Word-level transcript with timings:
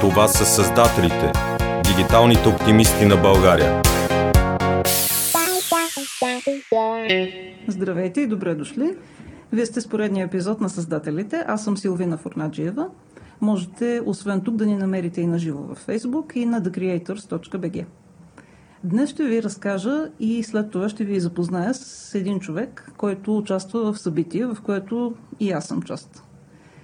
Това 0.00 0.28
са 0.28 0.44
създателите, 0.44 1.32
дигиталните 1.84 2.48
оптимисти 2.48 3.04
на 3.04 3.16
България. 3.16 3.82
Здравейте 7.68 8.20
и 8.20 8.26
добре 8.26 8.54
дошли! 8.54 8.96
Вие 9.52 9.66
сте 9.66 9.80
с 9.80 9.88
поредния 9.88 10.26
епизод 10.26 10.60
на 10.60 10.68
Създателите. 10.68 11.44
Аз 11.46 11.64
съм 11.64 11.76
Силвина 11.76 12.16
Фурнаджиева. 12.16 12.88
Можете, 13.40 14.02
освен 14.06 14.40
тук, 14.40 14.56
да 14.56 14.66
ни 14.66 14.76
намерите 14.76 15.20
и 15.20 15.26
на 15.26 15.38
живо 15.38 15.58
във 15.62 15.86
Facebook 15.86 16.36
и 16.36 16.46
на 16.46 16.62
thecreators.bg. 16.62 17.84
Днес 18.84 19.10
ще 19.10 19.24
ви 19.24 19.42
разкажа 19.42 20.10
и 20.20 20.42
след 20.42 20.70
това 20.70 20.88
ще 20.88 21.04
ви 21.04 21.20
запозная 21.20 21.74
с 21.74 22.14
един 22.14 22.40
човек, 22.40 22.92
който 22.96 23.38
участва 23.38 23.92
в 23.92 23.98
събитие, 23.98 24.46
в 24.46 24.56
което 24.62 25.14
и 25.40 25.50
аз 25.50 25.66
съм 25.66 25.82
част. 25.82 26.27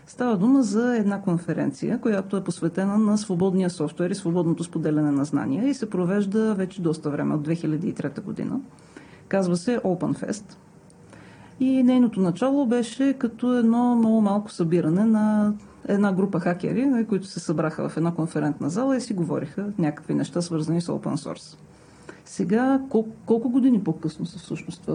Става 0.07 0.37
дума 0.37 0.63
за 0.63 0.97
една 0.97 1.21
конференция, 1.23 2.01
която 2.01 2.37
е 2.37 2.45
посветена 2.45 2.99
на 2.99 3.19
свободния 3.19 3.71
софтуер 3.71 4.11
и 4.11 4.15
свободното 4.15 4.65
споделяне 4.65 5.11
на 5.11 5.25
знания 5.25 5.69
и 5.69 5.75
се 5.75 5.91
провежда 5.91 6.55
вече 6.55 6.83
доста 6.83 7.11
време, 7.11 7.35
от 7.35 7.49
2003 7.49 8.21
година. 8.21 8.61
Казва 9.29 9.57
се 9.57 9.79
OpenFest. 9.79 10.57
И 11.61 11.83
нейното 11.83 12.21
начало 12.21 12.67
беше 12.67 13.13
като 13.13 13.59
едно 13.59 13.97
много 13.97 14.21
малко 14.21 14.51
събиране 14.51 15.05
на 15.05 15.55
една 15.89 16.13
група 16.13 16.41
хакери, 16.41 17.07
които 17.09 17.27
се 17.27 17.41
събраха 17.41 17.89
в 17.89 17.97
една 17.97 18.15
конферентна 18.15 18.71
зала 18.71 18.97
и 18.97 19.01
си 19.01 19.15
говориха 19.15 19.67
някакви 19.79 20.15
неща, 20.15 20.43
свързани 20.43 20.81
с 20.81 20.87
open 20.87 21.15
source. 21.15 21.59
Сега, 22.25 22.81
колко, 22.89 23.11
колко 23.27 23.49
години 23.49 23.85
по-късно 23.85 24.27
са 24.27 24.39
всъщност? 24.39 24.91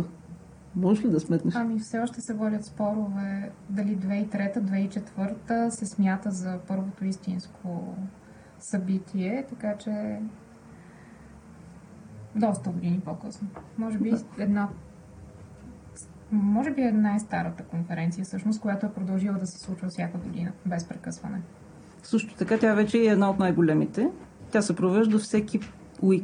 Можеш 0.81 1.05
ли 1.05 1.09
да 1.09 1.19
сметнеш? 1.19 1.55
Ами 1.55 1.79
все 1.79 1.99
още 1.99 2.21
се 2.21 2.33
водят 2.33 2.65
спорове 2.65 3.51
дали 3.69 3.97
2003-2004 3.97 5.69
се 5.69 5.85
смята 5.85 6.31
за 6.31 6.59
първото 6.67 7.05
истинско 7.05 7.95
събитие, 8.59 9.45
така 9.49 9.77
че 9.77 10.19
доста 12.35 12.69
години 12.69 12.99
по-късно. 13.05 13.47
Може 13.77 13.97
би 13.97 14.13
една 14.37 14.69
може 16.31 16.71
би 16.71 16.81
е 16.81 16.91
най-старата 16.91 17.63
конференция, 17.63 18.25
всъщност, 18.25 18.61
която 18.61 18.85
е 18.85 18.93
продължила 18.93 19.37
да 19.37 19.47
се 19.47 19.59
случва 19.59 19.87
всяка 19.89 20.17
година, 20.17 20.51
без 20.65 20.87
прекъсване. 20.87 21.41
Също 22.03 22.35
така, 22.35 22.57
тя 22.57 22.73
вече 22.73 22.97
е 22.97 23.05
една 23.05 23.29
от 23.29 23.39
най-големите. 23.39 24.09
Тя 24.51 24.61
се 24.61 24.75
провежда 24.75 25.19
всеки 25.19 25.59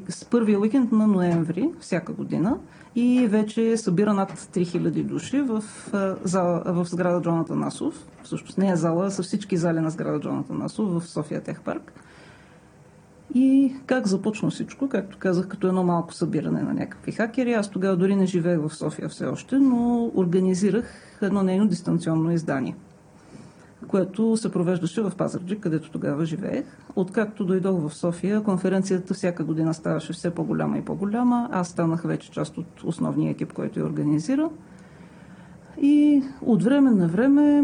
с 0.10 0.26
първия 0.26 0.60
уикенд 0.60 0.92
на 0.92 1.08
ноември 1.08 1.70
всяка 1.80 2.14
година 2.14 2.58
и 2.96 3.28
вече 3.28 3.78
събира 3.78 4.14
над 4.14 4.32
3000 4.32 5.04
души 5.04 5.42
в, 5.42 5.64
зала, 6.24 6.64
в 6.66 6.86
сграда 6.86 7.22
Джоната 7.22 7.56
Насов. 7.56 8.08
Всъщност 8.24 8.58
не 8.58 8.70
е 8.70 8.76
зала, 8.76 9.12
са 9.12 9.24
всички 9.24 9.58
зали 9.58 9.80
на 9.80 9.90
сграда 9.90 10.20
Джоната 10.20 10.54
Насов 10.54 11.04
в 11.04 11.08
София 11.08 11.42
Техпарк. 11.42 11.94
И 13.34 13.74
как 13.86 14.08
започна 14.08 14.50
всичко? 14.50 14.90
Както 14.90 15.18
казах, 15.18 15.48
като 15.48 15.68
едно 15.68 15.84
малко 15.84 16.14
събиране 16.14 16.62
на 16.62 16.74
някакви 16.74 17.12
хакери. 17.12 17.54
Аз 17.54 17.70
тогава 17.70 17.96
дори 17.96 18.16
не 18.16 18.26
живеех 18.26 18.60
в 18.60 18.76
София 18.76 19.10
все 19.10 19.26
още, 19.26 19.60
но 19.60 20.12
организирах 20.16 20.86
едно 21.22 21.44
нейно 21.44 21.68
дистанционно 21.68 22.32
издание 22.32 22.76
което 23.88 24.38
се 24.38 24.52
провеждаше 24.52 25.02
в 25.02 25.12
Пазарджик, 25.18 25.60
където 25.60 25.92
тогава 25.92 26.26
живеех. 26.26 26.66
Откакто 26.96 27.46
дойдох 27.46 27.90
в 27.90 27.96
София, 27.96 28.44
конференцията 28.44 29.14
всяка 29.14 29.44
година 29.44 29.74
ставаше 29.74 30.14
все 30.14 30.30
по-голяма 30.30 30.78
и 30.78 30.82
по-голяма. 30.82 31.50
Аз 31.52 31.68
станах 31.68 32.04
вече 32.04 32.32
част 32.32 32.58
от 32.58 32.84
основния 32.84 33.32
екип, 33.32 33.54
който 33.54 33.80
я 33.80 33.86
организира. 33.86 34.50
И 35.82 36.24
от 36.42 36.64
време 36.64 36.92
на 36.92 37.08
време, 37.08 37.64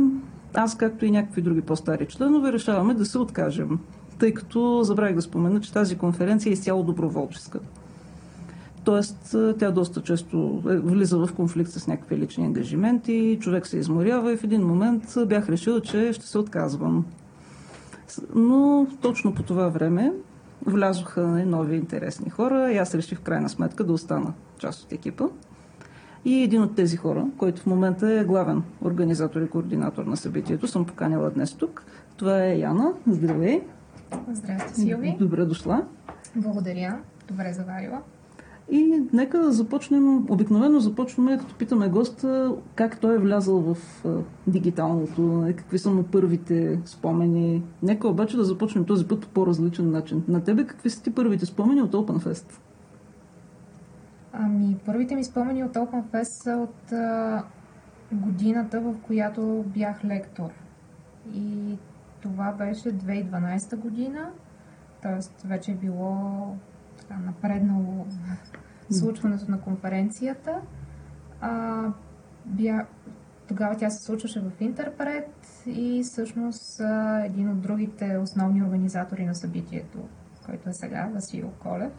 аз 0.54 0.78
както 0.78 1.06
и 1.06 1.12
някакви 1.12 1.42
други 1.42 1.62
по-стари 1.62 2.06
членове, 2.06 2.54
решаваме 2.54 2.94
да 2.94 3.06
се 3.06 3.18
откажем. 3.18 3.80
Тъй 4.20 4.34
като 4.34 4.84
забравих 4.84 5.16
да 5.16 5.22
спомена, 5.22 5.62
че 5.62 5.74
тази 5.74 5.98
конференция 5.98 6.50
е 6.50 6.54
изцяло 6.54 6.84
доброволческа. 6.84 7.60
Тоест, 8.84 9.36
тя 9.60 9.72
доста 9.72 10.02
често 10.02 10.64
е, 10.70 10.78
влиза 10.78 11.18
в 11.18 11.30
конфликт 11.36 11.72
с 11.72 11.88
някакви 11.88 12.18
лични 12.18 12.46
ангажименти, 12.46 13.38
човек 13.42 13.68
се 13.68 13.78
изморява 13.78 14.34
и 14.34 14.38
в 14.38 14.44
един 14.44 14.62
момент 14.62 15.04
бях 15.28 15.50
решила, 15.50 15.82
че 15.82 16.14
ще 16.14 16.28
се 16.28 16.38
отказвам. 16.38 17.06
Но 18.36 18.88
точно 19.02 19.34
по 19.34 19.44
това 19.44 19.68
време 19.68 20.14
влязоха 20.66 21.22
нови 21.46 21.76
интересни 21.76 22.30
хора 22.30 22.72
и 22.72 22.78
аз 22.78 22.96
реших 22.96 23.18
в 23.18 23.22
крайна 23.22 23.50
сметка 23.50 23.84
да 23.84 23.94
остана 23.94 24.34
част 24.58 24.84
от 24.84 24.92
екипа. 24.92 25.26
И 26.26 26.44
един 26.44 26.62
от 26.62 26.76
тези 26.76 26.98
хора, 26.98 27.26
който 27.38 27.62
в 27.62 27.66
момента 27.66 28.12
е 28.12 28.24
главен 28.24 28.64
организатор 28.86 29.42
и 29.42 29.50
координатор 29.50 30.06
на 30.06 30.18
събитието, 30.18 30.68
съм 30.68 30.86
поканила 30.86 31.30
днес 31.30 31.54
тук. 31.54 31.84
Това 32.18 32.46
е 32.46 32.60
Яна. 32.60 32.94
Здравей! 33.08 33.62
Здрасти, 34.32 34.82
Силви! 34.82 35.16
Добре 35.20 35.46
дошла! 35.46 35.86
Благодаря! 36.36 37.00
Добре 37.28 37.54
заварила! 37.54 38.02
И 38.70 39.04
нека 39.14 39.40
да 39.40 39.52
започнем, 39.52 40.32
обикновено 40.32 40.80
започваме, 40.80 41.38
като 41.38 41.56
питаме 41.56 41.90
госта 41.90 42.56
как 42.76 43.00
той 43.00 43.16
е 43.16 43.20
влязал 43.20 43.60
в 43.60 43.78
дигиталното, 44.48 45.46
какви 45.58 45.80
са 45.80 45.92
му 45.92 46.04
първите 46.04 46.80
спомени. 46.86 47.64
Нека 47.84 48.08
обаче 48.08 48.38
да 48.38 48.44
започнем 48.44 48.86
този 48.86 49.08
път 49.08 49.22
по 49.22 49.28
по-различен 49.28 49.92
начин. 49.92 50.24
На 50.28 50.44
тебе 50.44 50.66
какви 50.66 50.90
са 50.90 51.04
ти 51.04 51.16
първите 51.16 51.46
спомени 51.46 51.82
от 51.82 51.92
OpenFest? 51.92 52.60
Ами, 54.34 54.78
първите 54.86 55.16
ми 55.16 55.24
спомени 55.24 55.64
от 55.64 55.74
OpenFest 55.74 56.24
са 56.24 56.52
от 56.52 56.92
а, 56.92 57.44
годината, 58.12 58.82
в 58.82 58.96
която 59.08 59.64
бях 59.68 60.06
лектор. 60.06 60.50
И 61.34 61.78
това 62.22 62.52
беше 62.52 62.98
2012 62.98 63.76
година, 63.76 64.30
т.е. 65.02 65.48
вече 65.48 65.72
е 65.72 65.76
било 65.76 66.46
така, 67.02 67.20
напреднало 67.26 68.06
случването 68.92 69.52
на 69.52 69.62
конференцията. 69.62 70.62
А, 71.42 71.84
бя... 72.46 72.86
Тогава 73.48 73.78
тя 73.78 73.90
се 73.90 74.04
случваше 74.06 74.40
в 74.40 74.52
Интерпред 74.60 75.30
и 75.66 76.04
всъщност 76.04 76.82
един 77.26 77.50
от 77.50 77.62
другите 77.62 78.18
основни 78.18 78.64
организатори 78.64 79.26
на 79.26 79.36
събитието, 79.36 80.00
който 80.46 80.70
е 80.70 80.74
сега, 80.74 81.10
Васил 81.14 81.52
Колев. 81.60 81.94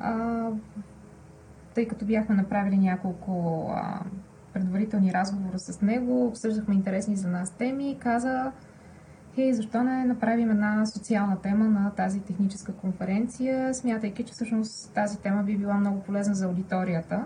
А, 0.00 0.46
тъй 1.74 1.88
като 1.88 2.04
бяхме 2.04 2.34
направили 2.34 2.76
няколко 2.76 3.66
а, 3.74 4.00
предварителни 4.52 5.12
разговора 5.12 5.58
с 5.58 5.82
него, 5.82 6.26
обсъждахме 6.26 6.74
интересни 6.74 7.16
за 7.16 7.28
нас 7.28 7.50
теми, 7.50 7.98
каза, 8.00 8.52
хей, 9.34 9.52
защо 9.52 9.82
не 9.82 10.04
направим 10.04 10.50
една 10.50 10.86
социална 10.86 11.40
тема 11.40 11.64
на 11.64 11.90
тази 11.90 12.20
техническа 12.20 12.72
конференция, 12.72 13.74
смятайки, 13.74 14.24
че 14.24 14.32
всъщност 14.32 14.92
тази 14.94 15.18
тема 15.18 15.42
би 15.42 15.56
била 15.56 15.74
много 15.74 16.00
полезна 16.00 16.34
за 16.34 16.46
аудиторията. 16.46 17.24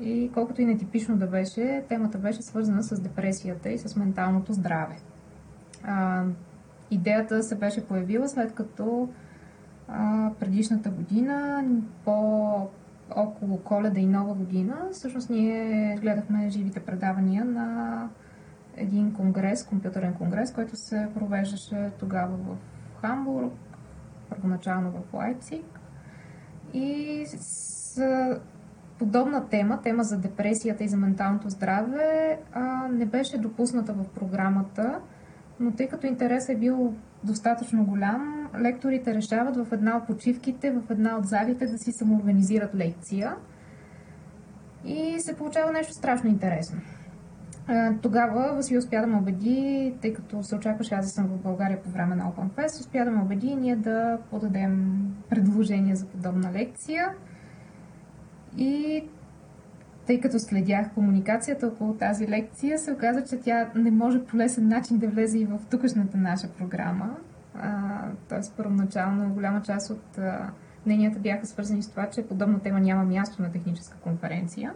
И 0.00 0.30
колкото 0.34 0.62
и 0.62 0.64
нетипично 0.64 1.16
да 1.16 1.26
беше, 1.26 1.84
темата 1.88 2.18
беше 2.18 2.42
свързана 2.42 2.82
с 2.82 3.00
депресията 3.00 3.70
и 3.70 3.78
с 3.78 3.96
менталното 3.96 4.52
здраве. 4.52 4.96
А, 5.84 6.24
идеята 6.90 7.42
се 7.42 7.56
беше 7.56 7.86
появила 7.86 8.28
след 8.28 8.54
като 8.54 9.08
а, 9.88 10.30
предишната 10.40 10.90
година, 10.90 11.64
по 12.04 12.68
около 13.16 13.58
коледа 13.58 14.00
и 14.00 14.06
нова 14.06 14.34
година, 14.34 14.76
всъщност 14.92 15.30
ние 15.30 15.96
гледахме 16.00 16.50
живите 16.50 16.80
предавания 16.80 17.44
на 17.44 18.08
един 18.76 19.12
конгрес, 19.12 19.64
компютърен 19.64 20.14
конгрес, 20.14 20.52
който 20.52 20.76
се 20.76 21.08
провеждаше 21.14 21.90
тогава 21.98 22.36
в 22.36 22.56
Хамбург, 23.00 23.52
първоначално 24.28 24.90
в 24.90 25.14
Лайпциг. 25.14 25.80
И 26.74 27.24
с 27.26 28.40
подобна 28.98 29.48
тема, 29.48 29.80
тема 29.82 30.04
за 30.04 30.18
депресията 30.18 30.84
и 30.84 30.88
за 30.88 30.96
менталното 30.96 31.50
здраве, 31.50 32.38
не 32.90 33.06
беше 33.06 33.38
допусната 33.38 33.92
в 33.92 34.04
програмата, 34.08 35.00
но 35.60 35.72
тъй 35.72 35.88
като 35.88 36.06
интересът 36.06 36.50
е 36.50 36.56
бил 36.56 36.94
достатъчно 37.24 37.84
голям, 37.84 38.48
лекторите 38.58 39.14
решават 39.14 39.56
в 39.56 39.72
една 39.72 39.96
от 39.96 40.06
почивките, 40.06 40.70
в 40.70 40.82
една 40.90 41.16
от 41.16 41.26
залите 41.26 41.66
да 41.66 41.78
си 41.78 41.92
самоорганизират 41.92 42.74
лекция. 42.74 43.36
И 44.84 45.20
се 45.20 45.36
получава 45.36 45.72
нещо 45.72 45.92
страшно 45.92 46.30
интересно. 46.30 46.80
Тогава 48.02 48.54
Васил 48.54 48.78
успя 48.78 49.00
да 49.00 49.06
ме 49.06 49.16
убеди, 49.16 49.94
тъй 50.00 50.12
като 50.12 50.42
се 50.42 50.56
очакваше 50.56 50.94
аз 50.94 51.04
да 51.04 51.10
съм 51.10 51.26
в 51.26 51.38
България 51.38 51.82
по 51.82 51.90
време 51.90 52.16
на 52.16 52.24
Open 52.24 52.48
Fest, 52.48 52.80
успя 52.80 53.04
да 53.04 53.10
ме 53.10 53.22
убеди 53.22 53.54
ние 53.54 53.76
да 53.76 54.18
подадем 54.30 55.00
предложение 55.28 55.96
за 55.96 56.06
подобна 56.06 56.52
лекция. 56.52 57.08
И 58.56 59.04
тъй 60.06 60.20
като 60.20 60.38
следях 60.38 60.94
комуникацията 60.94 61.66
около 61.66 61.94
тази 61.94 62.28
лекция, 62.28 62.78
се 62.78 62.92
оказа, 62.92 63.24
че 63.24 63.40
тя 63.40 63.70
не 63.74 63.90
може 63.90 64.24
по 64.24 64.36
лесен 64.36 64.68
начин 64.68 64.98
да 64.98 65.08
влезе 65.08 65.38
и 65.38 65.44
в 65.44 65.58
тукашната 65.70 66.16
наша 66.16 66.48
програма. 66.48 67.16
Тоест, 68.28 68.54
първоначално 68.56 69.34
голяма 69.34 69.62
част 69.62 69.90
от 69.90 70.18
мненията 70.86 71.18
бяха 71.18 71.46
свързани 71.46 71.82
с 71.82 71.90
това, 71.90 72.06
че 72.10 72.28
подобна 72.28 72.60
тема 72.60 72.80
няма 72.80 73.04
място 73.04 73.42
на 73.42 73.52
техническа 73.52 73.96
конференция. 73.96 74.72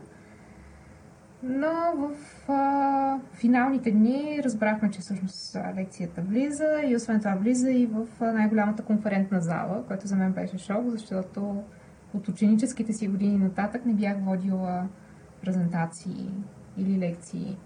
Но 1.46 1.72
в 1.96 2.10
а, 2.48 3.20
финалните 3.32 3.90
дни 3.90 4.40
разбрахме, 4.44 4.90
че 4.90 5.00
всъщност 5.00 5.56
лекцията 5.76 6.22
влиза 6.22 6.82
и 6.86 6.96
освен 6.96 7.18
това 7.18 7.34
влиза 7.34 7.70
и 7.70 7.86
в 7.86 8.06
най-голямата 8.20 8.82
конферентна 8.82 9.40
зала, 9.40 9.84
което 9.86 10.06
за 10.06 10.16
мен 10.16 10.32
беше 10.32 10.58
шок, 10.58 10.84
защото 10.86 11.62
от 12.14 12.28
ученическите 12.28 12.92
си 12.92 13.08
години 13.08 13.38
нататък 13.38 13.86
не 13.86 13.94
бях 13.94 14.16
водила 14.20 14.88
презентации 15.40 16.30
или 16.76 16.98
лекции 16.98 17.56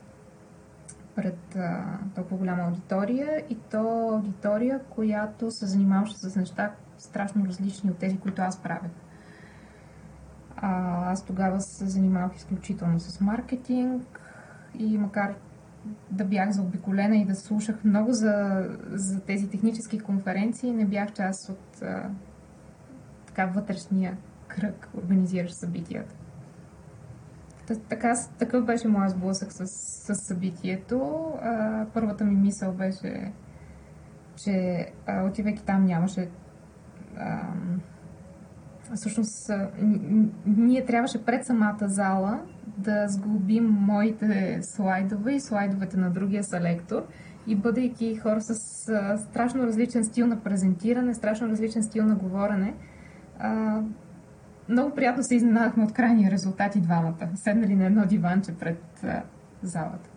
пред 1.15 1.57
а, 1.57 1.99
толкова 2.15 2.37
голяма 2.37 2.63
аудитория 2.63 3.43
и 3.51 3.57
то 3.71 4.11
аудитория, 4.13 4.81
която 4.91 5.51
се 5.51 5.67
занимаваше 5.67 6.15
с 6.17 6.37
неща 6.37 6.75
страшно 6.99 7.47
различни 7.47 7.91
от 7.91 7.99
тези, 7.99 8.19
които 8.19 8.43
аз 8.43 8.63
правех. 8.63 8.91
А, 10.63 11.13
аз 11.13 11.25
тогава 11.25 11.61
се 11.61 11.87
занимавах 11.87 12.37
изключително 12.37 13.01
с 13.01 13.21
маркетинг 13.21 14.21
и 14.79 14.99
макар 14.99 15.35
да 16.11 16.25
бях 16.25 16.51
заобиколена 16.51 17.17
и 17.17 17.25
да 17.25 17.35
слушах 17.35 17.85
много 17.85 18.13
за, 18.13 18.67
за 18.91 19.21
тези 19.21 19.51
технически 19.51 19.99
конференции, 19.99 20.73
не 20.73 20.85
бях 20.85 21.13
част 21.13 21.49
от 21.49 21.83
а, 21.83 22.11
така 23.27 23.47
вътрешния 23.47 24.17
кръг, 24.49 24.89
организиращ 24.97 25.55
събитията. 25.55 26.15
Така, 27.89 28.15
такъв 28.39 28.65
беше 28.65 28.89
моят 28.89 29.11
сблъсък 29.11 29.53
с, 29.53 29.67
с 29.67 30.15
събитието. 30.15 31.33
А, 31.43 31.87
първата 31.95 32.25
ми 32.25 32.37
мисъл 32.37 32.73
беше, 32.73 33.33
че 34.37 34.87
а, 35.07 35.25
отивайки 35.25 35.63
там 35.65 35.85
нямаше. 35.85 36.29
А, 37.17 37.43
всъщност, 38.95 39.51
ние 40.47 40.85
трябваше 40.85 41.25
пред 41.25 41.47
самата 41.47 41.89
зала 41.89 42.41
да 42.67 43.09
сглобим 43.09 43.65
моите 43.65 44.59
слайдове 44.63 45.33
и 45.33 45.41
слайдовете 45.41 45.97
на 45.97 46.11
другия 46.11 46.45
селектор. 46.45 47.07
И 47.47 47.57
бъдейки 47.57 48.17
хора 48.17 48.41
с 48.41 48.55
страшно 49.19 49.63
различен 49.63 50.05
стил 50.05 50.27
на 50.27 50.41
презентиране, 50.41 51.15
страшно 51.15 51.49
различен 51.49 51.83
стил 51.83 52.05
на 52.05 52.15
говорене, 52.15 52.75
много 54.69 54.95
приятно 54.95 55.23
се 55.23 55.35
изненадахме 55.35 55.85
от 55.85 55.93
крайния 55.93 56.31
резултат 56.31 56.77
и 56.77 56.81
двамата. 56.81 57.29
Седнали 57.35 57.75
на 57.75 57.87
едно 57.87 58.07
диванче 58.07 58.53
пред 58.57 59.05
залата. 59.63 60.11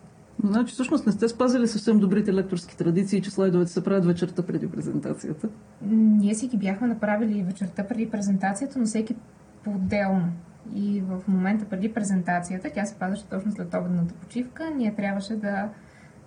Значи 0.44 0.74
всъщност 0.74 1.06
не 1.06 1.12
сте 1.12 1.28
спазили 1.28 1.68
съвсем 1.68 2.00
добрите 2.00 2.34
лекторски 2.34 2.78
традиции, 2.78 3.22
че 3.22 3.32
слайдовете 3.32 3.72
се 3.72 3.84
правят 3.84 4.06
вечерта 4.06 4.44
преди 4.44 4.72
презентацията. 4.72 5.50
Ние 5.92 6.36
си 6.36 6.48
ги 6.48 6.58
бяхме 6.58 6.88
направили 6.88 7.44
вечерта 7.44 7.88
преди 7.88 8.10
презентацията, 8.10 8.80
но 8.80 8.86
всеки 8.86 9.16
по-отделно. 9.64 10.32
И 10.76 11.02
в 11.02 11.22
момента 11.28 11.66
преди 11.66 11.94
презентацията, 11.94 12.70
тя 12.74 12.86
се 12.86 12.96
падаше 12.96 13.26
точно 13.26 13.52
след 13.52 13.74
обедната 13.74 14.14
почивка, 14.14 14.72
ние 14.78 14.96
трябваше 14.96 15.36
да 15.36 15.70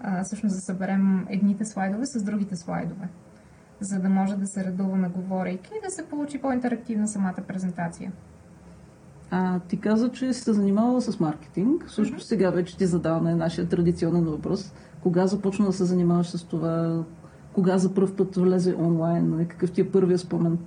а, 0.00 0.24
всъщност 0.24 0.56
да 0.56 0.60
съберем 0.60 1.26
едните 1.28 1.64
слайдове 1.64 2.06
с 2.06 2.22
другите 2.22 2.56
слайдове 2.56 3.08
за 3.80 4.00
да 4.00 4.08
може 4.08 4.36
да 4.36 4.46
се 4.46 4.64
редуваме 4.64 5.08
говорейки 5.08 5.70
и 5.78 5.84
да 5.84 5.90
се 5.90 6.06
получи 6.06 6.40
по-интерактивна 6.40 7.08
самата 7.08 7.42
презентация. 7.48 8.12
А 9.36 9.60
ти 9.60 9.80
каза, 9.80 10.12
че 10.12 10.32
си 10.32 10.40
се 10.40 10.52
занимавала 10.52 11.00
с 11.00 11.20
маркетинг. 11.20 11.84
Също 11.88 12.16
mm-hmm. 12.16 12.22
сега 12.22 12.50
вече 12.50 12.76
ти 12.76 12.86
задаваме 12.86 13.34
нашия 13.34 13.68
традиционен 13.68 14.24
въпрос. 14.24 14.72
Кога 15.02 15.26
започна 15.26 15.66
да 15.66 15.72
се 15.72 15.84
занимаваш 15.84 16.26
с 16.30 16.44
това? 16.44 17.04
Кога 17.52 17.78
за 17.78 17.94
първ 17.94 18.16
път 18.16 18.36
влезе 18.36 18.74
онлайн? 18.74 19.30
Нали, 19.30 19.48
какъв 19.48 19.72
ти 19.72 19.80
е 19.80 19.90
първия 19.90 20.18
спомен? 20.18 20.58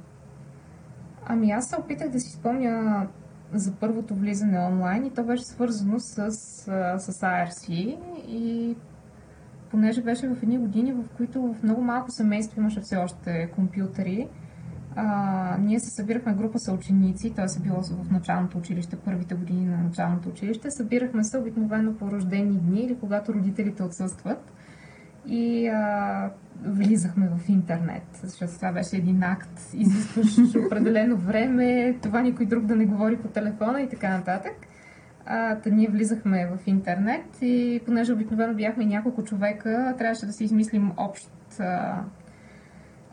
Ами 1.25 1.51
аз 1.51 1.69
се 1.69 1.75
опитах 1.79 2.09
да 2.09 2.19
си 2.19 2.31
спомня 2.31 3.07
за 3.53 3.71
първото 3.71 4.15
влизане 4.15 4.59
онлайн 4.59 5.05
и 5.05 5.11
то 5.11 5.23
беше 5.23 5.43
свързано 5.43 5.99
с, 5.99 6.31
с 6.97 7.21
ARC 7.21 7.69
и 8.27 8.75
понеже 9.71 10.01
беше 10.01 10.27
в 10.27 10.43
едни 10.43 10.57
години, 10.57 10.93
в 10.93 11.03
които 11.17 11.41
в 11.41 11.63
много 11.63 11.81
малко 11.81 12.11
семейство 12.11 12.61
имаше 12.61 12.81
все 12.81 12.97
още 12.97 13.51
компютъри, 13.55 14.27
а, 14.99 15.57
ние 15.59 15.79
се 15.79 15.89
събирахме 15.89 16.33
група 16.33 16.59
съученици, 16.59 17.33
т.е. 17.33 17.45
е 17.45 17.63
било 17.63 17.81
в 17.81 18.11
началното 18.11 18.57
училище, 18.57 18.95
първите 18.95 19.35
години 19.35 19.65
на 19.65 19.77
началното 19.77 20.29
училище. 20.29 20.71
Събирахме 20.71 21.23
се 21.23 21.37
обикновено 21.37 21.97
по 21.97 22.11
рождени 22.11 22.59
дни 22.59 22.81
или 22.81 22.97
когато 22.99 23.33
родителите 23.33 23.83
отсъстват 23.83 24.51
и 25.27 25.67
а, 25.67 26.31
влизахме 26.65 27.29
в 27.37 27.49
интернет, 27.49 28.19
защото 28.23 28.55
това 28.55 28.71
беше 28.71 28.97
един 28.97 29.23
акт, 29.23 29.69
изискваш 29.73 30.37
определено 30.65 31.17
време, 31.17 31.97
това 32.01 32.21
никой 32.21 32.45
друг 32.45 32.65
да 32.65 32.75
не 32.75 32.85
говори 32.85 33.17
по 33.17 33.27
телефона 33.27 33.81
и 33.81 33.89
така 33.89 34.17
нататък. 34.17 34.53
А, 35.25 35.55
та 35.55 35.69
ние 35.69 35.87
влизахме 35.87 36.47
в 36.47 36.67
интернет 36.67 37.41
и 37.41 37.81
понеже 37.85 38.13
обикновено 38.13 38.53
бяхме 38.53 38.85
няколко 38.85 39.23
човека, 39.23 39.95
трябваше 39.97 40.25
да 40.25 40.33
си 40.33 40.43
измислим 40.43 40.91
общ, 40.97 41.29
а, 41.59 42.01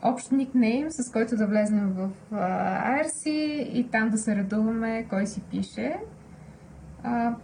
общ 0.05 0.31
никнейм, 0.31 0.87
с 0.89 1.11
който 1.11 1.35
да 1.35 1.47
влезем 1.47 1.93
в 1.93 2.09
а, 2.31 3.03
IRC 3.03 3.29
и 3.73 3.89
там 3.91 4.09
да 4.09 4.17
се 4.17 4.35
редуваме 4.35 5.05
кой 5.09 5.27
си 5.27 5.41
пише. 5.41 5.95
А, 7.03 7.35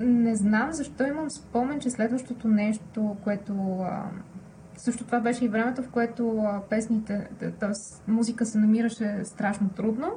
не 0.00 0.34
знам 0.34 0.72
защо 0.72 1.06
имам 1.06 1.30
спомен, 1.30 1.80
че 1.80 1.90
следващото 1.90 2.48
нещо, 2.48 3.16
което... 3.24 3.52
А, 3.80 4.04
също 4.76 5.04
това 5.04 5.20
беше 5.20 5.44
и 5.44 5.48
времето, 5.48 5.82
в 5.82 5.88
което 5.88 6.44
песните, 6.70 7.28
т.е. 7.60 8.10
музика 8.10 8.46
се 8.46 8.58
намираше 8.58 9.20
страшно 9.24 9.68
трудно 9.68 10.08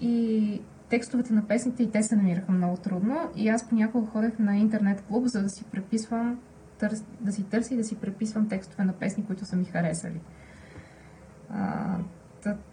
и 0.00 0.62
текстовете 0.88 1.32
на 1.32 1.46
песните 1.48 1.82
и 1.82 1.90
те 1.90 2.02
се 2.02 2.16
намираха 2.16 2.52
много 2.52 2.76
трудно. 2.76 3.16
И 3.36 3.48
аз 3.48 3.68
понякога 3.68 4.06
ходех 4.06 4.38
на 4.38 4.56
интернет 4.56 5.02
клуб, 5.08 5.26
за 5.26 5.42
да 5.42 5.48
си 5.48 5.64
преписвам, 5.64 6.38
търс, 6.80 7.04
да 7.20 7.32
си 7.32 7.44
търся 7.44 7.74
и 7.74 7.76
да 7.76 7.84
си 7.84 7.96
преписвам 7.96 8.48
текстове 8.48 8.84
на 8.84 8.92
песни, 8.92 9.26
които 9.26 9.44
са 9.44 9.56
ми 9.56 9.64
харесали. 9.64 10.20
А, 11.50 11.96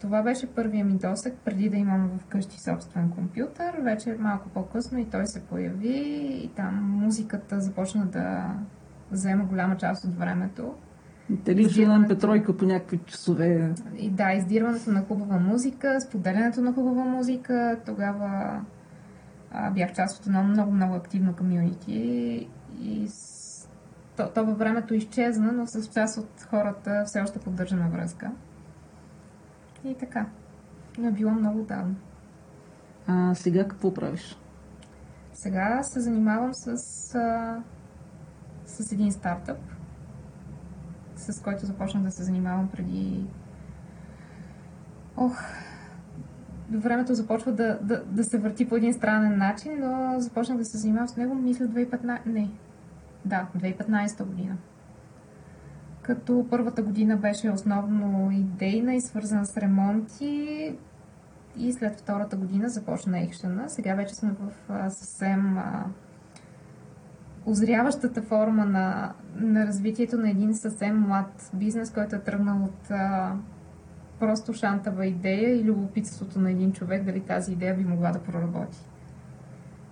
това 0.01 0.23
беше 0.23 0.47
първия 0.47 0.85
ми 0.85 0.93
досек, 0.93 1.33
преди 1.45 1.69
да 1.69 1.77
имам 1.77 2.19
вкъщи 2.19 2.61
собствен 2.61 3.09
компютър. 3.09 3.75
Вече 3.81 4.15
малко 4.19 4.49
по-късно 4.49 4.99
и 4.99 5.05
той 5.05 5.27
се 5.27 5.45
появи 5.45 6.27
и 6.43 6.51
там 6.55 6.75
музиката 6.75 7.59
започна 7.59 8.05
да 8.05 8.55
взема 9.11 9.43
голяма 9.43 9.77
част 9.77 10.05
от 10.05 10.17
времето. 10.19 10.73
Теглиш 11.45 11.77
една 11.77 12.07
петройка 12.07 12.57
по 12.57 12.65
някакви 12.65 12.99
часове. 13.05 13.73
И 13.97 14.09
да, 14.09 14.33
издирването 14.33 14.91
на 14.91 15.01
хубава 15.01 15.37
музика, 15.37 16.01
споделянето 16.01 16.61
на 16.61 16.73
хубава 16.73 17.03
музика. 17.03 17.79
Тогава 17.85 18.61
а, 19.51 19.71
бях 19.71 19.93
част 19.93 20.19
от 20.19 20.27
едно 20.27 20.43
много, 20.43 20.71
много 20.71 20.95
активно 20.95 21.35
комьюнити 21.35 21.93
и. 22.81 23.07
То, 24.17 24.29
то 24.33 24.45
във 24.45 24.57
времето 24.57 24.93
изчезна, 24.93 25.51
но 25.51 25.67
с 25.67 25.87
част 25.93 26.17
от 26.17 26.47
хората 26.49 27.03
все 27.05 27.21
още 27.21 27.39
поддържаме 27.39 27.89
връзка. 27.89 28.31
И 29.83 29.95
така. 29.95 30.25
Но 30.97 31.07
е 31.07 31.11
било 31.11 31.31
много 31.31 31.63
давно. 31.63 31.95
А 33.07 33.35
сега 33.35 33.67
какво 33.67 33.93
правиш? 33.93 34.37
Сега 35.33 35.83
се 35.83 35.99
занимавам 35.99 36.53
с, 36.53 36.67
а, 37.15 37.57
с 38.65 38.91
един 38.91 39.11
стартъп, 39.11 39.57
с 41.15 41.41
който 41.41 41.65
започнах 41.65 42.03
да 42.03 42.11
се 42.11 42.23
занимавам 42.23 42.67
преди... 42.67 43.25
Ох, 45.17 45.41
времето 46.71 47.13
започва 47.13 47.51
да, 47.51 47.79
да, 47.81 48.03
да 48.05 48.23
се 48.23 48.37
върти 48.37 48.69
по 48.69 48.75
един 48.75 48.93
странен 48.93 49.37
начин, 49.37 49.71
но 49.79 50.19
започнах 50.19 50.57
да 50.57 50.65
се 50.65 50.77
занимавам 50.77 51.07
с 51.07 51.17
него, 51.17 51.35
мисля, 51.35 51.65
2015... 51.65 52.25
Не, 52.25 52.49
да, 53.25 53.47
2015 53.57 54.23
година. 54.23 54.57
Като 56.01 56.47
първата 56.49 56.83
година 56.83 57.17
беше 57.17 57.49
основно 57.49 58.31
идейна 58.31 58.95
и 58.95 59.01
свързана 59.01 59.45
с 59.45 59.57
ремонти 59.57 60.75
и 61.57 61.73
след 61.73 61.99
втората 61.99 62.35
година 62.35 62.69
започна 62.69 63.19
екшена. 63.19 63.69
Сега 63.69 63.95
вече 63.95 64.15
сме 64.15 64.31
в 64.31 64.89
съвсем 64.89 65.57
озряващата 67.45 68.21
форма 68.21 68.65
на, 68.65 69.13
на 69.35 69.67
развитието 69.67 70.17
на 70.17 70.29
един 70.29 70.55
съвсем 70.55 70.99
млад 70.99 71.49
бизнес, 71.53 71.91
който 71.91 72.15
е 72.15 72.19
тръгнал 72.19 72.63
от 72.63 72.91
а, 72.91 73.33
просто 74.19 74.53
шантава 74.53 75.05
идея 75.05 75.55
и 75.55 75.63
любопитството 75.63 76.39
на 76.39 76.51
един 76.51 76.73
човек 76.73 77.03
дали 77.03 77.21
тази 77.21 77.53
идея 77.53 77.75
би 77.75 77.83
могла 77.83 78.11
да 78.11 78.19
проработи. 78.19 78.77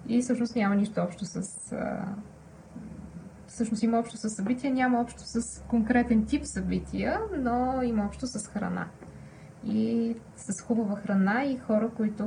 И 0.07 0.21
всъщност 0.21 0.55
няма 0.55 0.75
нищо 0.75 1.01
общо 1.01 1.25
с. 1.25 1.71
А, 1.71 2.05
всъщност 3.55 3.83
има 3.83 3.99
общо 3.99 4.17
с 4.17 4.29
събития, 4.29 4.73
няма 4.73 5.01
общо 5.01 5.19
с 5.25 5.63
конкретен 5.67 6.25
тип 6.25 6.45
събития, 6.45 7.19
но 7.39 7.81
има 7.83 8.05
общо 8.05 8.27
с 8.27 8.47
храна. 8.47 8.87
И 9.67 10.15
с 10.35 10.61
хубава 10.61 10.95
храна 10.95 11.43
и 11.45 11.57
хора, 11.57 11.89
които 11.97 12.25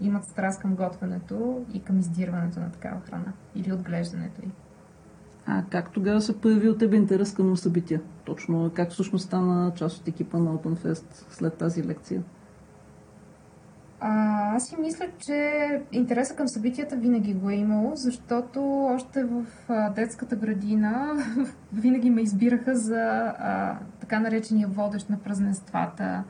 имат 0.00 0.24
страст 0.24 0.60
към 0.60 0.74
готвенето 0.74 1.64
и 1.74 1.82
към 1.82 1.98
издирването 1.98 2.60
на 2.60 2.72
такава 2.72 3.00
храна 3.00 3.32
или 3.54 3.72
отглеждането 3.72 4.42
й. 4.42 4.48
А 5.46 5.64
как 5.70 5.90
тогава 5.90 6.20
се 6.20 6.40
появи 6.40 6.68
от 6.68 6.78
тебе 6.78 6.96
интерес 6.96 7.34
към 7.34 7.56
събития? 7.56 8.00
Точно 8.24 8.70
как 8.74 8.90
всъщност 8.90 9.26
стана 9.26 9.72
част 9.74 10.00
от 10.00 10.08
екипа 10.08 10.38
на 10.38 10.58
OpenFest 10.58 11.24
след 11.30 11.54
тази 11.54 11.84
лекция? 11.84 12.22
А, 14.06 14.54
аз 14.56 14.68
си 14.68 14.76
мисля, 14.80 15.06
че 15.18 15.80
интереса 15.92 16.36
към 16.36 16.48
събитията 16.48 16.96
винаги 16.96 17.34
го 17.34 17.50
е 17.50 17.54
имало, 17.54 17.92
защото 17.94 18.84
още 18.84 19.24
в 19.24 19.44
а, 19.68 19.90
детската 19.90 20.36
градина 20.36 21.12
винаги 21.72 22.10
ме 22.10 22.20
избираха 22.22 22.76
за 22.76 23.34
а, 23.38 23.78
така 24.00 24.20
наречения 24.20 24.68
водещ 24.68 25.10
на 25.10 25.18
празненствата. 25.18 26.24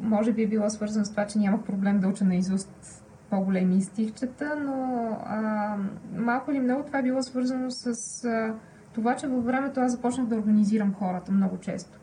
Може 0.00 0.32
би 0.32 0.42
е 0.42 0.48
било 0.48 0.70
свързано 0.70 1.04
с 1.04 1.10
това, 1.10 1.26
че 1.26 1.38
нямах 1.38 1.62
проблем 1.62 2.00
да 2.00 2.08
уча 2.08 2.24
на 2.24 2.34
изуст 2.34 3.04
по-големи 3.30 3.82
стихчета, 3.82 4.56
но 4.64 5.08
а, 5.26 5.76
малко 6.16 6.50
или 6.50 6.60
много 6.60 6.82
това 6.82 6.98
е 6.98 7.02
било 7.02 7.22
свързано 7.22 7.70
с 7.70 8.24
а, 8.24 8.54
това, 8.92 9.16
че 9.16 9.26
във 9.26 9.44
времето 9.44 9.80
аз 9.80 9.92
започнах 9.92 10.26
да 10.26 10.36
организирам 10.36 10.94
хората 10.94 11.32
много 11.32 11.58
често. 11.58 11.98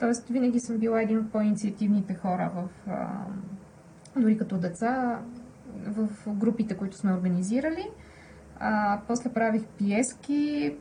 Тоест, 0.00 0.28
винаги 0.28 0.60
съм 0.60 0.78
била 0.78 1.02
един 1.02 1.18
от 1.18 1.32
по-инициативните 1.32 2.14
хора 2.14 2.50
в, 2.54 2.90
а, 2.90 3.08
дори 4.16 4.38
като 4.38 4.58
деца, 4.58 5.20
в 5.86 6.08
групите, 6.34 6.76
които 6.76 6.96
сме 6.96 7.12
организирали. 7.12 7.90
А, 8.58 9.00
после 9.06 9.32
правих 9.32 9.66
пиески. 9.66 10.76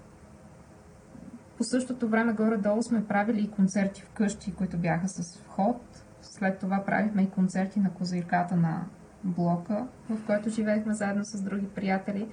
По 1.57 1.63
същото 1.63 2.07
време 2.07 2.33
горе-долу 2.33 2.83
сме 2.83 3.05
правили 3.05 3.41
и 3.41 3.51
концерти 3.51 4.01
вкъщи, 4.01 4.53
които 4.53 4.77
бяха 4.77 5.07
с 5.07 5.37
вход. 5.37 5.81
След 6.21 6.59
това 6.59 6.83
правихме 6.85 7.21
и 7.21 7.29
концерти 7.29 7.79
на 7.79 7.93
козирката 7.93 8.55
на 8.55 8.85
блока, 9.23 9.87
в 10.09 10.25
който 10.25 10.49
живеехме 10.49 10.93
заедно 10.93 11.25
с 11.25 11.41
други 11.41 11.67
приятели. 11.67 12.27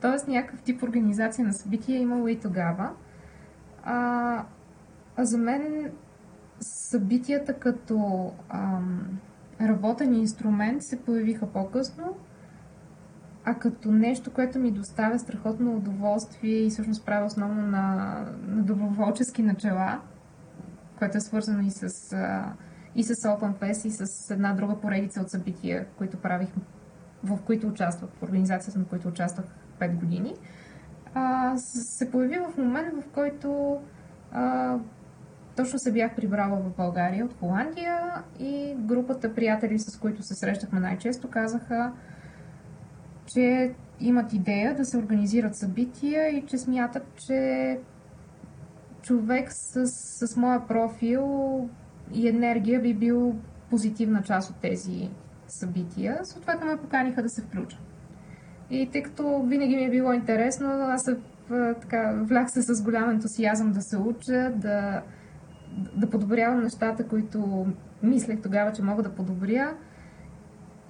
Тоест 0.00 0.28
някакъв 0.28 0.62
тип 0.62 0.82
организация 0.82 1.44
на 1.44 1.52
събития 1.52 1.98
е 1.98 2.02
имало 2.02 2.28
и 2.28 2.40
тогава. 2.40 2.90
А, 3.84 4.44
а 5.16 5.24
за 5.24 5.38
мен 5.38 5.90
събитията 6.60 7.54
като 7.58 8.32
ам, 8.48 9.18
работен 9.60 10.14
инструмент 10.14 10.82
се 10.82 11.02
появиха 11.02 11.46
по-късно, 11.46 12.16
а 13.44 13.54
като 13.54 13.92
нещо, 13.92 14.32
което 14.32 14.58
ми 14.58 14.70
доставя 14.70 15.18
страхотно 15.18 15.76
удоволствие 15.76 16.66
и 16.66 16.70
всъщност 16.70 17.06
прави 17.06 17.26
основно 17.26 17.62
на, 17.62 18.26
на 18.46 18.62
доброволчески 18.62 19.42
начала, 19.42 20.00
което 20.98 21.16
е 21.16 21.20
свързано 21.20 21.62
и 21.62 21.70
с, 21.70 22.12
а, 22.12 22.52
и 22.94 23.04
с 23.04 23.14
Open 23.14 23.54
Fest, 23.54 23.86
и 23.86 23.90
с 23.90 24.30
една 24.30 24.52
друга 24.52 24.80
поредица 24.80 25.20
от 25.20 25.30
събития, 25.30 25.86
които 25.98 26.16
правих, 26.16 26.48
в 27.24 27.38
които 27.46 27.68
участвах, 27.68 28.10
в 28.10 28.22
организацията, 28.22 28.78
на 28.78 28.84
които 28.84 29.08
участвах 29.08 29.46
5 29.80 29.94
години, 29.94 30.34
а, 31.14 31.56
се 31.56 32.10
появи 32.10 32.38
в 32.38 32.58
момент, 32.58 33.04
в 33.04 33.08
който 33.14 33.78
а, 34.32 34.78
точно 35.56 35.78
се 35.78 35.92
бях 35.92 36.14
прибрала 36.16 36.56
в 36.56 36.76
България 36.76 37.24
от 37.24 37.34
Холандия 37.40 38.22
и 38.40 38.74
групата 38.78 39.34
приятели, 39.34 39.78
с 39.78 39.98
които 39.98 40.22
се 40.22 40.34
срещахме 40.34 40.80
най-често, 40.80 41.30
казаха, 41.30 41.92
че 43.26 43.74
имат 44.00 44.32
идея 44.32 44.74
да 44.74 44.84
се 44.84 44.98
организират 44.98 45.56
събития 45.56 46.28
и 46.28 46.46
че 46.46 46.58
смятат, 46.58 47.14
че 47.16 47.78
човек 49.02 49.52
с, 49.52 49.86
с 50.26 50.36
моя 50.36 50.66
профил 50.66 51.68
и 52.14 52.28
енергия 52.28 52.80
би 52.80 52.94
бил 52.94 53.34
позитивна 53.70 54.22
част 54.22 54.50
от 54.50 54.56
тези 54.56 55.10
събития. 55.48 56.20
Съответно 56.22 56.66
ме 56.66 56.76
поканиха 56.76 57.22
да 57.22 57.28
се 57.28 57.42
включа. 57.42 57.78
И 58.70 58.90
тъй 58.90 59.02
като 59.02 59.42
винаги 59.42 59.76
ми 59.76 59.84
е 59.84 59.90
било 59.90 60.12
интересно, 60.12 60.68
аз 60.70 61.02
се, 61.02 61.16
така, 61.80 62.12
влях 62.22 62.50
се 62.50 62.62
с 62.62 62.82
голям 62.82 63.10
ентусиазъм 63.10 63.72
да 63.72 63.82
се 63.82 63.98
уча, 63.98 64.52
да, 64.56 65.02
да 65.76 66.10
подобрявам 66.10 66.62
нещата, 66.62 67.08
които 67.08 67.66
мислех 68.02 68.40
тогава, 68.42 68.72
че 68.72 68.82
мога 68.82 69.02
да 69.02 69.14
подобря. 69.14 69.74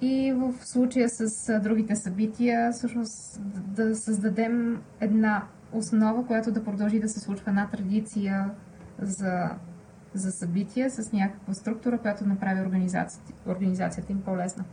И 0.01 0.33
в 0.35 0.53
случая 0.65 1.09
с 1.09 1.59
другите 1.59 1.95
събития, 1.95 2.71
всъщност 2.71 3.41
да 3.75 3.95
създадем 3.95 4.81
една 4.99 5.43
основа, 5.71 6.25
която 6.25 6.51
да 6.51 6.63
продължи 6.63 6.99
да 6.99 7.09
се 7.09 7.19
случва 7.19 7.49
една 7.49 7.69
традиция 7.69 8.51
за, 9.01 9.49
за 10.13 10.31
събития 10.31 10.89
с 10.89 11.11
някаква 11.11 11.53
структура, 11.53 11.97
която 11.97 12.25
направи 12.25 12.61
организацията, 12.61 13.33
организацията 13.47 14.11
им 14.11 14.21
по-лесна. 14.21 14.63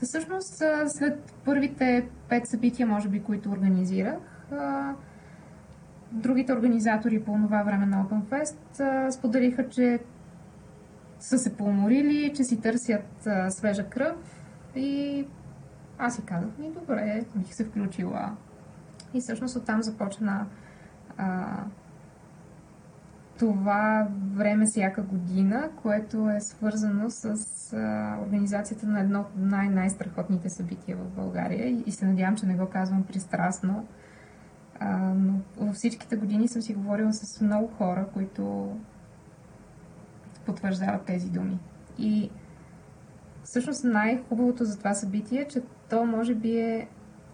Та 0.00 0.06
всъщност 0.06 0.62
след 0.86 1.32
първите 1.44 2.08
пет 2.28 2.46
събития, 2.46 2.86
може 2.86 3.08
би, 3.08 3.22
които 3.22 3.50
организирах, 3.50 4.18
другите 6.12 6.52
организатори 6.52 7.22
по 7.22 7.32
това 7.32 7.62
време 7.62 7.86
на 7.86 8.04
Open 8.04 8.22
Fest 8.22 9.10
споделиха, 9.10 9.68
че 9.68 9.98
са 11.20 11.38
се 11.38 11.56
поуморили, 11.56 12.32
че 12.36 12.44
си 12.44 12.60
търсят 12.60 13.28
свежа 13.48 13.88
кръв 13.88 14.16
и 14.76 15.24
аз 15.98 16.14
си 16.16 16.22
казах, 16.24 16.58
ми 16.58 16.70
добре, 16.80 17.24
бих 17.36 17.54
се 17.54 17.64
включила. 17.64 18.36
И 19.14 19.20
всъщност 19.20 19.56
оттам 19.56 19.82
започна 19.82 20.46
а, 21.16 21.46
това 23.38 24.08
време 24.34 24.66
всяка 24.66 25.02
година, 25.02 25.70
което 25.82 26.30
е 26.30 26.40
свързано 26.40 27.10
с 27.10 27.26
а, 27.72 28.18
организацията 28.22 28.86
на 28.86 29.00
едно 29.00 29.20
от 29.20 29.30
най-най-страхотните 29.36 30.50
събития 30.50 30.96
в 30.96 31.16
България. 31.16 31.68
И, 31.68 31.82
и 31.86 31.92
се 31.92 32.06
надявам, 32.06 32.36
че 32.36 32.46
не 32.46 32.54
го 32.54 32.66
казвам 32.66 33.02
пристрастно. 33.02 33.86
А, 34.80 34.96
но 34.98 35.32
във 35.56 35.74
всичките 35.74 36.16
години 36.16 36.48
съм 36.48 36.62
си 36.62 36.74
говорила 36.74 37.12
с 37.12 37.40
много 37.40 37.68
хора, 37.78 38.06
които 38.14 38.72
потвърждават 40.46 41.02
тези 41.02 41.30
думи. 41.30 41.58
И 41.98 42.30
всъщност 43.44 43.84
най-хубавото 43.84 44.64
за 44.64 44.78
това 44.78 44.94
събитие 44.94 45.40
е, 45.40 45.48
че 45.48 45.62
то 45.90 46.04
може 46.04 46.34
би 46.34 46.58
е 46.58 46.88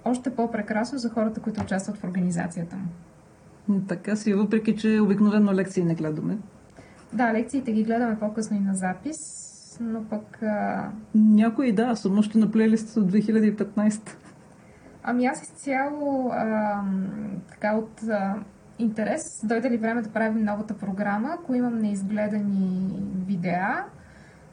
още 0.05 0.31
по-прекрасно 0.31 0.99
за 0.99 1.11
хората, 1.11 1.41
които 1.41 1.61
участват 1.61 1.97
в 1.97 2.05
организацията 2.05 2.77
му. 2.77 3.81
Така 3.89 4.17
си, 4.17 4.35
въпреки 4.35 4.77
че 4.77 5.01
обикновено 5.01 5.53
лекции 5.53 5.85
не 5.85 5.95
гледаме. 5.95 6.39
Да, 7.13 7.33
лекциите 7.33 7.73
ги 7.73 7.85
гледаме 7.85 8.19
по-късно 8.19 8.57
и 8.57 8.61
на 8.61 8.75
запис, 8.75 9.79
но 9.81 10.05
пък... 10.05 10.43
А... 10.43 10.91
Някои 11.15 11.73
да, 11.73 11.97
съм 11.97 12.19
още 12.19 12.39
на 12.39 12.51
плейлиста 12.51 13.01
от 13.01 13.13
2015. 13.13 14.11
Ами 15.03 15.27
аз 15.27 15.43
изцяло 15.43 16.31
а, 16.33 16.83
така 17.49 17.75
от 17.75 18.03
а, 18.03 18.35
интерес, 18.79 19.41
дойде 19.45 19.71
ли 19.71 19.77
време 19.77 20.03
да 20.03 20.11
правим 20.11 20.45
новата 20.45 20.75
програма, 20.75 21.29
ако 21.33 21.55
имам 21.55 21.79
неизгледани 21.79 23.03
видеа, 23.27 23.85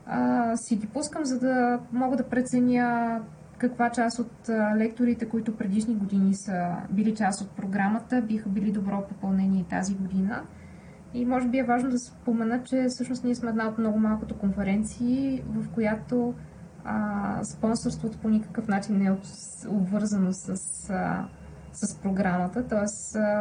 а, 0.05 0.57
си 0.57 0.75
ги 0.75 0.87
пускам, 0.87 1.25
за 1.25 1.39
да 1.39 1.79
мога 1.91 2.17
да 2.17 2.29
преценя 2.29 3.19
каква 3.57 3.89
част 3.89 4.19
от 4.19 4.49
лекторите, 4.77 5.29
които 5.29 5.57
предишни 5.57 5.95
години 5.95 6.35
са 6.35 6.75
били 6.89 7.15
част 7.15 7.41
от 7.41 7.49
програмата, 7.49 8.21
биха 8.21 8.49
били 8.49 8.71
добро 8.71 9.07
попълнение 9.09 9.65
тази 9.69 9.95
година. 9.95 10.43
И 11.13 11.25
може 11.25 11.47
би 11.47 11.57
е 11.57 11.63
важно 11.63 11.89
да 11.89 11.99
спомена, 11.99 12.63
че 12.63 12.85
всъщност 12.89 13.23
ние 13.23 13.35
сме 13.35 13.49
една 13.49 13.67
от 13.67 13.77
много 13.77 13.99
малкото 13.99 14.37
конференции, 14.37 15.43
в 15.47 15.69
която 15.73 16.33
а, 16.85 17.43
спонсорството 17.43 18.17
по 18.17 18.29
никакъв 18.29 18.67
начин 18.67 18.97
не 18.97 19.05
е 19.05 19.17
обвързано 19.67 20.33
с, 20.33 20.49
а, 20.89 21.25
с 21.73 21.95
програмата. 21.95 22.65
А, 22.71 22.85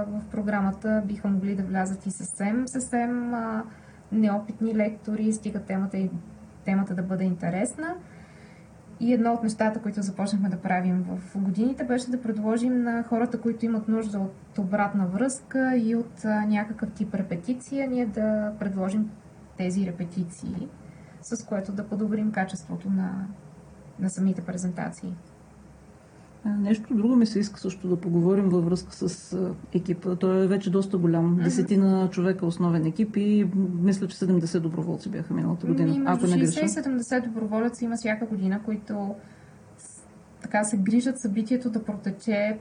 в 0.04 0.22
програмата 0.30 1.02
биха 1.06 1.28
могли 1.28 1.54
да 1.54 1.62
влязат 1.62 2.06
и 2.06 2.10
съвсем, 2.10 2.68
съвсем 2.68 3.34
а, 3.34 3.64
неопитни 4.12 4.74
лектори, 4.74 5.32
стига 5.32 5.60
темата 5.60 5.96
и 5.96 6.10
темата 6.64 6.94
да 6.94 7.02
бъде 7.02 7.24
интересна. 7.24 7.94
И 9.00 9.12
едно 9.12 9.32
от 9.32 9.42
нещата, 9.42 9.80
които 9.80 10.02
започнахме 10.02 10.48
да 10.48 10.56
правим 10.56 11.02
в 11.08 11.38
годините, 11.38 11.84
беше 11.84 12.10
да 12.10 12.22
предложим 12.22 12.82
на 12.82 13.02
хората, 13.02 13.40
които 13.40 13.64
имат 13.64 13.88
нужда 13.88 14.18
от 14.18 14.58
обратна 14.58 15.06
връзка 15.06 15.76
и 15.76 15.94
от 15.94 16.24
някакъв 16.24 16.90
тип 16.92 17.14
репетиция, 17.14 17.88
ние 17.88 18.06
да 18.06 18.52
предложим 18.58 19.10
тези 19.56 19.86
репетиции, 19.86 20.68
с 21.36 21.44
което 21.44 21.72
да 21.72 21.84
подобрим 21.84 22.32
качеството 22.32 22.90
на, 22.90 23.26
на 24.00 24.10
самите 24.10 24.42
презентации. 24.42 25.14
Нещо 26.44 26.94
друго 26.94 27.16
ми 27.16 27.26
се 27.26 27.38
иска 27.38 27.60
също 27.60 27.88
да 27.88 27.96
поговорим 27.96 28.48
във 28.48 28.64
връзка 28.64 28.92
с 28.92 29.38
екипа. 29.72 30.16
Той 30.16 30.44
е 30.44 30.46
вече 30.46 30.70
доста 30.70 30.98
голям. 30.98 31.36
Десетина 31.44 32.08
човека 32.10 32.46
основен 32.46 32.86
екип 32.86 33.16
и 33.16 33.48
мисля, 33.80 34.08
че 34.08 34.16
70 34.16 34.60
доброволци 34.60 35.08
бяха 35.08 35.34
миналата 35.34 35.66
година. 35.66 35.94
Има 35.94 36.10
ако 36.10 36.26
не 36.26 36.32
60 36.32 36.64
и 36.64 36.68
70 36.68 37.24
доброволеца 37.24 37.84
има 37.84 37.96
всяка 37.96 38.26
година, 38.26 38.60
които 38.64 39.14
така 40.42 40.64
се 40.64 40.76
грижат 40.76 41.20
събитието 41.20 41.70
да 41.70 41.84
протече 41.84 42.58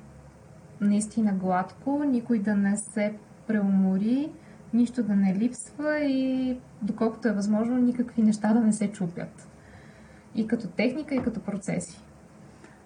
наистина 0.82 1.34
гладко, 1.34 2.04
никой 2.08 2.40
да 2.40 2.56
не 2.56 2.78
се 2.78 3.14
преумори, 3.48 4.30
нищо 4.74 5.04
да 5.04 5.16
не 5.16 5.36
липсва 5.36 6.00
и 6.00 6.58
доколкото 6.82 7.28
е 7.28 7.34
възможно 7.34 7.78
никакви 7.78 8.22
неща 8.22 8.54
да 8.54 8.60
не 8.60 8.74
се 8.74 8.92
чупят. 8.92 9.48
И 10.36 10.48
като 10.48 10.68
техника, 10.68 11.16
и 11.16 11.24
като 11.24 11.40
процеси. 11.40 12.02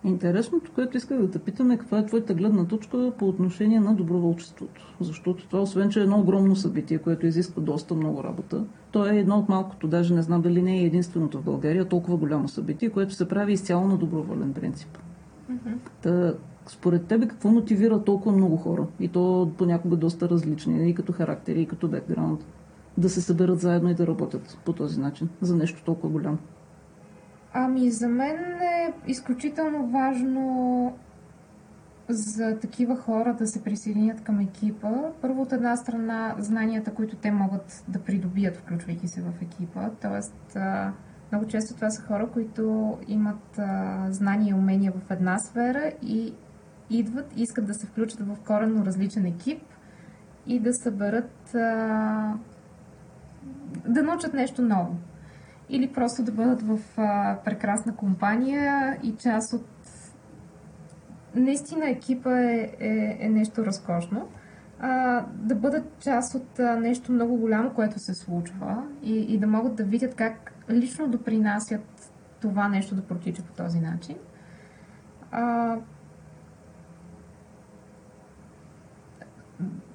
Интересното, 0.03 0.71
което 0.75 0.97
исках 0.97 1.21
да 1.21 1.31
те 1.31 1.39
питам 1.39 1.71
е 1.71 1.77
каква 1.77 1.99
е 1.99 2.05
твоята 2.05 2.33
гледна 2.33 2.65
точка 2.65 3.11
по 3.17 3.27
отношение 3.27 3.79
на 3.79 3.95
доброволчеството. 3.95 4.95
Защото 5.01 5.47
това, 5.47 5.61
освен 5.61 5.89
че 5.89 5.99
е 5.99 6.03
едно 6.03 6.19
огромно 6.19 6.55
събитие, 6.55 6.97
което 6.97 7.27
изисква 7.27 7.61
доста 7.61 7.95
много 7.95 8.23
работа, 8.23 8.63
то 8.91 9.05
е 9.05 9.17
едно 9.17 9.37
от 9.37 9.49
малкото, 9.49 9.87
даже 9.87 10.13
не 10.13 10.21
знам 10.21 10.41
дали 10.41 10.61
не 10.61 10.79
е 10.79 10.85
единственото 10.85 11.39
в 11.39 11.43
България, 11.43 11.87
толкова 11.87 12.17
голямо 12.17 12.47
събитие, 12.47 12.89
което 12.89 13.13
се 13.13 13.27
прави 13.27 13.53
изцяло 13.53 13.87
на 13.87 13.97
доброволен 13.97 14.53
принцип. 14.53 14.97
Mm-hmm. 15.51 15.75
Та, 16.01 16.33
според 16.67 17.05
тебе 17.05 17.27
какво 17.27 17.49
мотивира 17.49 18.03
толкова 18.03 18.37
много 18.37 18.57
хора? 18.57 18.87
И 18.99 19.07
то 19.07 19.51
понякога 19.57 19.95
доста 19.95 20.29
различни, 20.29 20.89
и 20.89 20.95
като 20.95 21.13
характери, 21.13 21.61
и 21.61 21.67
като 21.67 21.87
бекграунд, 21.87 22.45
да 22.97 23.09
се 23.09 23.21
съберат 23.21 23.59
заедно 23.59 23.89
и 23.89 23.95
да 23.95 24.07
работят 24.07 24.57
по 24.65 24.73
този 24.73 24.99
начин 24.99 25.29
за 25.41 25.55
нещо 25.55 25.83
толкова 25.83 26.09
голямо? 26.09 26.37
Ами 27.53 27.91
за 27.91 28.07
мен 28.07 28.61
е 28.61 28.93
изключително 29.07 29.87
важно 29.87 30.93
за 32.09 32.59
такива 32.59 32.95
хора 32.95 33.35
да 33.39 33.47
се 33.47 33.63
присъединят 33.63 34.21
към 34.21 34.39
екипа. 34.39 34.89
Първо 35.21 35.41
от 35.41 35.53
една 35.53 35.75
страна 35.75 36.35
знанията, 36.39 36.93
които 36.93 37.15
те 37.15 37.31
могат 37.31 37.83
да 37.87 37.99
придобият, 37.99 38.57
включвайки 38.57 39.07
се 39.07 39.21
в 39.21 39.41
екипа. 39.41 39.89
Тоест, 40.01 40.57
много 41.31 41.47
често 41.47 41.75
това 41.75 41.89
са 41.89 42.01
хора, 42.01 42.29
които 42.33 42.97
имат 43.07 43.59
знания 44.09 44.51
и 44.51 44.53
умения 44.53 44.91
в 44.91 45.11
една 45.11 45.39
сфера 45.39 45.91
и 46.03 46.33
идват, 46.91 47.33
искат 47.35 47.65
да 47.65 47.73
се 47.73 47.85
включат 47.85 48.19
в 48.19 48.37
коренно 48.47 48.85
различен 48.85 49.25
екип 49.25 49.61
и 50.47 50.59
да 50.59 50.73
съберат, 50.73 51.49
да 53.87 54.03
научат 54.03 54.33
нещо 54.33 54.61
ново 54.61 54.95
или 55.71 55.93
просто 55.93 56.23
да 56.23 56.31
бъдат 56.31 56.61
в 56.61 56.79
а, 56.97 57.37
прекрасна 57.45 57.95
компания 57.95 58.97
и 59.03 59.15
част 59.15 59.53
от... 59.53 59.67
Наистина 61.35 61.89
екипа 61.89 62.39
е, 62.39 62.75
е, 62.79 63.17
е 63.19 63.29
нещо 63.29 63.65
разкошно. 63.65 64.27
А, 64.79 65.25
да 65.33 65.55
бъдат 65.55 65.99
част 65.99 66.35
от 66.35 66.59
а, 66.59 66.75
нещо 66.75 67.11
много 67.11 67.37
голямо, 67.37 67.73
което 67.73 67.99
се 67.99 68.13
случва 68.13 68.83
и, 69.03 69.15
и 69.15 69.37
да 69.37 69.47
могат 69.47 69.75
да 69.75 69.83
видят 69.83 70.15
как 70.15 70.53
лично 70.69 71.07
допринасят 71.07 72.11
това 72.41 72.67
нещо 72.67 72.95
да 72.95 73.01
протича 73.01 73.43
по 73.43 73.53
този 73.53 73.79
начин. 73.79 74.15
А, 75.31 75.75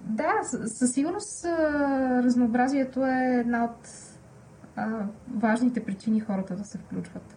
да, 0.04 0.32
със 0.66 0.92
сигурност 0.92 1.44
разнообразието 2.24 3.06
е 3.06 3.40
една 3.40 3.64
от 3.64 3.88
а, 4.76 5.06
важните 5.34 5.84
причини 5.84 6.20
хората 6.20 6.56
да 6.56 6.64
се 6.64 6.78
включват. 6.78 7.36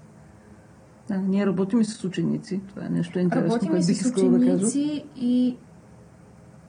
Да, 1.08 1.18
ние 1.18 1.46
работим 1.46 1.82
и 1.82 1.86
с 1.86 2.04
ученици. 2.04 2.62
Това 2.68 2.86
е 2.86 2.90
нещо 2.90 3.20
интересно, 3.20 3.54
Работим 3.54 3.78
и 3.78 3.84
с 3.84 4.12
ученици 4.12 5.06
да 5.16 5.22
и 5.22 5.58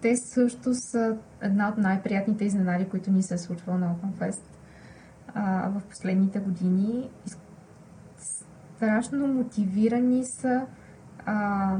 те 0.01 0.17
също 0.17 0.75
са 0.75 1.17
една 1.41 1.69
от 1.69 1.79
най-приятните 1.79 2.45
изненади, 2.45 2.89
които 2.89 3.11
ни 3.11 3.23
се 3.23 3.35
е 3.35 3.39
случвало 3.39 3.79
на 3.79 3.95
OpenFest 3.95 4.43
а, 5.35 5.69
в 5.69 5.83
последните 5.89 6.39
години. 6.39 7.11
Страшно 8.17 9.27
мотивирани 9.27 10.25
са. 10.25 10.67
А, 11.27 11.77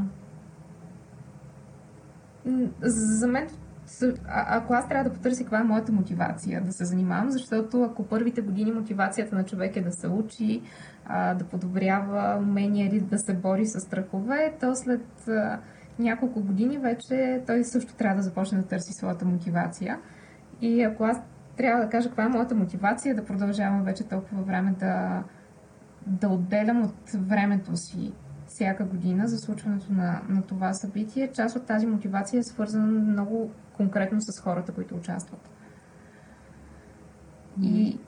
за 2.83 3.27
мен 3.27 3.49
ако 4.27 4.75
аз 4.75 4.89
трябва 4.89 5.11
да 5.11 5.17
потърся 5.17 5.43
каква 5.43 5.61
е 5.61 5.65
моята 5.65 5.93
мотивация 5.93 6.61
да 6.61 6.73
се 6.73 6.85
занимавам, 6.85 7.31
защото 7.31 7.83
ако 7.83 8.07
първите 8.07 8.41
години 8.41 8.73
мотивацията 8.73 9.37
на 9.37 9.45
човек 9.45 9.77
е 9.77 9.81
да 9.81 9.93
се 9.93 10.09
учи, 10.09 10.63
да 11.09 11.45
подобрява 11.51 12.39
умения 12.39 12.87
или 12.87 13.01
да 13.01 13.19
се 13.19 13.35
бори 13.35 13.67
с 13.67 13.81
страхове, 13.81 14.55
то 14.61 14.75
след 14.75 15.29
няколко 15.99 16.41
години 16.41 16.79
вече 16.79 17.43
той 17.47 17.65
също 17.65 17.95
трябва 17.95 18.17
да 18.17 18.23
започне 18.23 18.59
да 18.59 18.67
търси 18.67 18.93
своята 18.93 19.25
мотивация. 19.25 19.99
И 20.61 20.83
ако 20.83 21.05
аз 21.05 21.21
трябва 21.57 21.85
да 21.85 21.91
кажа 21.91 22.09
каква 22.09 22.25
е 22.25 22.29
моята 22.29 22.55
мотивация, 22.55 23.15
да 23.15 23.25
продължавам 23.25 23.85
вече 23.85 24.09
толкова 24.09 24.43
време 24.43 24.75
да, 24.79 25.23
да 26.07 26.29
отделям 26.29 26.83
от 26.83 27.11
времето 27.15 27.77
си 27.77 28.13
всяка 28.47 28.85
година 28.85 29.29
за 29.29 29.39
случването 29.39 29.93
на, 29.93 30.21
на 30.29 30.43
това 30.43 30.75
събитие. 30.75 31.31
Част 31.33 31.57
от 31.57 31.67
тази 31.67 31.87
мотивация 31.87 32.41
е 32.41 32.43
свързана 32.43 32.87
много 32.87 33.51
конкретно 33.81 34.21
с 34.21 34.41
хората, 34.41 34.73
които 34.73 34.95
участват. 34.95 35.51
И 37.63 37.99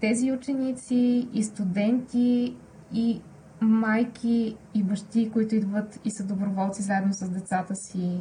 тези 0.00 0.32
ученици, 0.32 1.28
и 1.32 1.44
студенти, 1.44 2.56
и 2.92 3.22
майки, 3.60 4.56
и 4.74 4.82
бащи, 4.82 5.30
които 5.32 5.54
идват 5.54 6.00
и 6.04 6.10
са 6.10 6.24
доброволци 6.24 6.82
заедно 6.82 7.12
с 7.12 7.30
децата 7.30 7.74
си. 7.74 8.20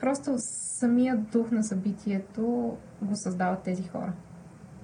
Просто 0.00 0.34
самият 0.38 1.30
дух 1.30 1.50
на 1.50 1.64
събитието 1.64 2.76
го 3.02 3.16
създават 3.16 3.62
тези 3.62 3.82
хора. 3.82 4.12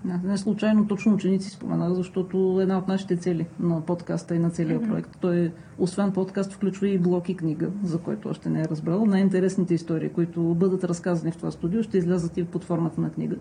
Не 0.05 0.39
случайно 0.39 0.87
точно 0.87 1.15
ученици 1.15 1.51
споменах, 1.51 1.93
защото 1.93 2.59
една 2.63 2.79
от 2.79 2.89
нашите 2.89 3.17
цели 3.17 3.47
на 3.61 3.81
подкаста 3.81 4.35
и 4.35 4.39
на 4.39 4.51
целия 4.51 4.81
mm-hmm. 4.81 4.89
проект, 4.89 5.19
той 5.21 5.53
освен 5.79 6.13
подкаст 6.13 6.53
включва 6.53 6.89
и 6.89 6.99
блог 6.99 7.29
и 7.29 7.37
книга, 7.37 7.71
за 7.83 7.99
който 7.99 8.29
още 8.29 8.51
не 8.51 8.61
е 8.61 8.65
разбрал. 8.65 9.07
Най-интересните 9.07 9.75
истории, 9.75 10.09
които 10.09 10.43
бъдат 10.43 10.85
разказани 10.85 11.33
в 11.33 11.37
това 11.37 11.51
студио, 11.51 11.83
ще 11.83 11.99
излязат 11.99 12.37
и 12.37 12.45
под 12.45 12.65
формата 12.65 13.01
на 13.01 13.11
книга. 13.11 13.37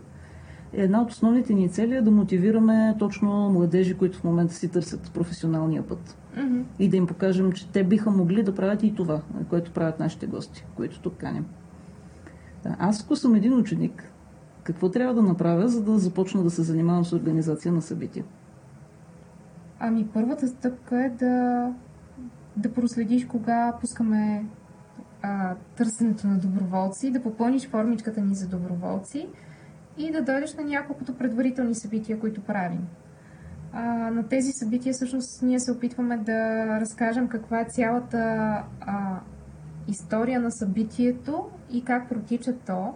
Една 0.74 1.02
от 1.02 1.12
основните 1.12 1.54
ни 1.54 1.70
цели 1.70 1.96
е 1.96 2.02
да 2.02 2.12
мотивираме 2.12 2.96
точно 3.00 3.50
младежи, 3.50 3.94
които 3.94 4.18
в 4.18 4.24
момента 4.24 4.54
си 4.54 4.68
търсят 4.68 5.12
професионалния 5.14 5.88
път. 5.88 6.18
Mm-hmm. 6.38 6.64
И 6.80 6.90
да 6.90 6.98
им 6.98 7.08
покажем, 7.08 7.52
че 7.52 7.68
те 7.68 7.84
биха 7.84 8.12
могли 8.12 8.44
да 8.44 8.56
правят 8.56 8.84
и 8.84 8.96
това, 8.96 9.22
което 9.50 9.72
правят 9.72 10.00
нашите 10.00 10.28
гости, 10.28 10.66
които 10.76 11.02
тук 11.02 11.14
каним. 11.18 11.46
Аз, 12.80 13.04
ако 13.04 13.16
съм 13.16 13.36
един 13.36 13.58
ученик, 13.58 14.12
какво 14.68 14.90
трябва 14.90 15.14
да 15.14 15.22
направя, 15.22 15.68
за 15.68 15.84
да 15.84 15.98
започна 15.98 16.44
да 16.44 16.50
се 16.50 16.64
занимавам 16.64 17.06
с 17.06 17.14
организация 17.14 17.74
на 17.74 17.82
събития? 17.82 18.26
Ами 19.80 20.08
първата 20.14 20.48
стъпка 20.48 21.06
е 21.06 21.10
да, 21.10 21.68
да 22.58 22.74
проследиш 22.74 23.26
кога 23.26 23.74
пускаме 23.82 24.46
а, 25.22 25.56
търсенето 25.76 26.28
на 26.28 26.38
доброволци, 26.38 27.12
да 27.12 27.22
попълниш 27.22 27.70
формичката 27.70 28.22
ни 28.22 28.36
за 28.36 28.48
доброволци 28.48 29.28
и 29.98 30.12
да 30.12 30.22
дойдеш 30.22 30.54
на 30.54 30.64
няколкото 30.64 31.18
предварителни 31.18 31.76
събития, 31.76 32.20
които 32.20 32.42
правим. 32.42 32.88
А, 33.74 33.84
на 34.12 34.28
тези 34.28 34.52
събития 34.52 34.94
всъщност 34.94 35.42
ние 35.42 35.60
се 35.60 35.72
опитваме 35.72 36.18
да 36.18 36.66
разкажем 36.80 37.28
каква 37.28 37.62
е 37.62 37.66
цялата 37.70 38.18
а, 38.82 39.20
история 39.88 40.40
на 40.40 40.52
събитието 40.52 41.46
и 41.72 41.84
как 41.84 42.10
протича 42.10 42.54
то, 42.66 42.94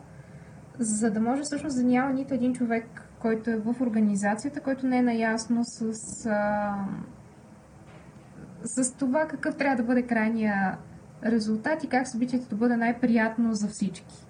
за 0.79 1.11
да 1.11 1.19
може 1.19 1.41
всъщност 1.41 1.77
да 1.77 1.83
няма 1.83 2.13
нито 2.13 2.33
един 2.33 2.53
човек, 2.53 3.09
който 3.19 3.49
е 3.49 3.55
в 3.55 3.75
организацията, 3.81 4.61
който 4.61 4.87
не 4.87 4.97
е 4.97 5.01
наясно 5.01 5.61
с, 5.63 5.91
а, 6.25 6.75
с 8.63 8.93
това 8.93 9.27
какъв 9.27 9.55
трябва 9.55 9.75
да 9.75 9.83
бъде 9.83 10.01
крайния 10.01 10.77
резултат 11.25 11.83
и 11.83 11.89
как 11.89 12.07
събитието 12.07 12.49
да 12.49 12.55
бъде 12.55 12.77
най-приятно 12.77 13.53
за 13.53 13.67
всички. 13.67 14.25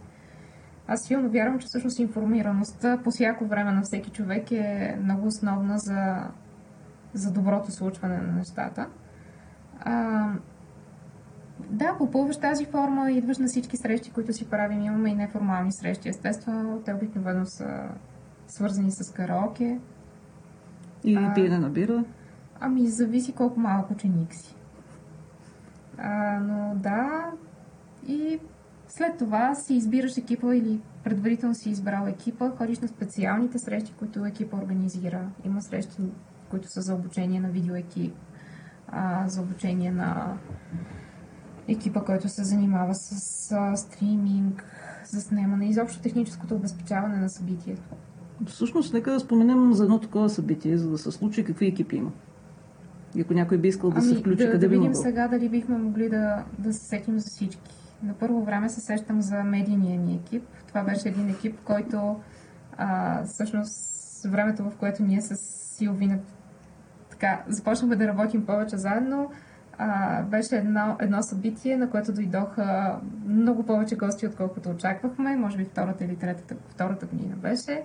Аз 0.88 1.02
силно 1.04 1.30
вярвам, 1.30 1.60
че 1.60 1.68
всъщност 1.68 2.00
информираността 2.00 2.98
по 3.04 3.12
всяко 3.12 3.46
време 3.46 3.72
на 3.72 3.82
всеки 3.82 4.10
човек 4.10 4.52
е 4.52 4.98
много 5.04 5.28
основна 5.28 5.78
за, 5.78 6.28
за 7.14 7.32
доброто 7.32 7.72
случване 7.72 8.18
на 8.18 8.34
нещата. 8.34 8.88
А, 9.80 10.28
да, 11.72 11.96
попълваш 11.98 12.38
тази 12.38 12.66
форма, 12.66 13.12
идваш 13.12 13.38
на 13.38 13.48
всички 13.48 13.78
срещи, 13.78 14.12
които 14.12 14.34
си 14.34 14.50
правим. 14.50 14.82
Имаме 14.82 15.10
и 15.10 15.16
неформални 15.16 15.72
срещи, 15.72 16.10
естествено. 16.10 16.82
Те 16.86 16.94
обикновено 16.94 17.46
са 17.46 17.90
свързани 18.48 18.92
с 18.92 19.14
караоке. 19.14 19.80
И 21.04 21.16
а, 21.16 21.34
пиене 21.34 21.60
на 21.60 21.70
бира? 21.70 22.04
Ами, 22.60 22.88
зависи 22.88 23.32
колко 23.32 23.60
малко 23.60 23.94
ученик 23.94 24.34
си. 24.34 24.56
А, 25.98 26.40
но 26.40 26.76
да, 26.76 27.32
и 28.08 28.40
след 28.88 29.18
това 29.18 29.56
си 29.56 29.74
избираш 29.74 30.18
екипа 30.18 30.56
или 30.56 30.80
предварително 31.04 31.56
си 31.56 31.70
избрал 31.70 32.08
екипа, 32.08 32.50
ходиш 32.50 32.80
на 32.80 32.88
специалните 32.88 33.60
срещи, 33.60 33.94
които 34.00 34.26
екипа 34.26 34.58
организира. 34.58 35.30
Има 35.46 35.62
срещи, 35.62 36.02
които 36.50 36.68
са 36.68 36.82
за 36.82 36.96
обучение 36.96 37.40
на 37.40 37.50
видеоекип, 37.50 38.16
а, 38.88 39.28
за 39.28 39.42
обучение 39.42 39.92
на 39.92 40.38
екипа, 41.68 42.02
който 42.02 42.30
се 42.30 42.44
занимава 42.44 42.96
с 42.96 43.52
а, 43.52 43.76
стриминг, 43.76 44.66
заснемане, 45.06 45.70
изобщо 45.70 46.02
техническото 46.02 46.56
обезпечаване 46.56 47.18
на 47.18 47.30
събитието. 47.30 47.96
Всъщност, 48.46 48.94
нека 48.94 49.12
да 49.12 49.20
споменем 49.20 49.74
за 49.74 49.84
едно 49.84 50.00
такова 50.00 50.30
събитие, 50.30 50.78
за 50.78 50.90
да 50.90 50.98
се 50.98 51.12
случи 51.12 51.44
какви 51.44 51.68
екипи 51.68 51.96
има. 51.96 52.12
И 53.16 53.22
ако 53.22 53.34
някой 53.34 53.58
би 53.58 53.68
искал 53.68 53.90
да 53.90 54.00
ами, 54.00 54.08
се 54.08 54.20
включи, 54.20 54.46
да, 54.46 54.52
къде 54.52 54.58
да 54.58 54.70
би 54.70 54.76
видим 54.76 54.90
могъл? 54.92 55.02
сега 55.02 55.28
дали 55.28 55.50
бихме 55.50 55.78
могли 55.78 56.10
да, 56.10 56.44
да 56.60 56.74
се 56.74 56.86
сетим 56.86 57.20
за 57.20 57.30
всички. 57.30 57.72
На 58.04 58.14
първо 58.14 58.44
време 58.44 58.70
се 58.70 58.82
сещам 58.82 59.22
за 59.22 59.44
медийния 59.44 60.00
ни 60.00 60.16
екип. 60.16 60.44
Това 60.68 60.84
беше 60.84 61.10
един 61.10 61.30
екип, 61.30 61.60
който 61.64 62.20
а, 62.78 63.24
всъщност 63.24 64.24
времето, 64.26 64.64
в 64.64 64.76
което 64.76 65.04
ние 65.04 65.22
с 65.22 65.36
Силвина 65.36 66.20
така, 67.10 67.44
започнахме 67.48 67.96
да 67.96 68.08
работим 68.08 68.46
повече 68.46 68.78
заедно, 68.78 69.32
А, 69.78 70.22
беше 70.24 70.56
едно, 70.56 70.98
едно 71.00 71.24
събитие, 71.24 71.78
на 71.78 71.90
което 71.90 72.14
дойдоха 72.14 72.96
много 73.28 73.64
повече 73.64 73.96
гости, 73.96 74.28
отколкото 74.28 74.70
очаквахме. 74.70 75.36
Може 75.36 75.58
би 75.58 75.66
втората 75.66 76.06
или 76.06 76.16
третата, 76.16 76.56
втората 76.70 77.06
година 77.06 77.36
беше. 77.36 77.84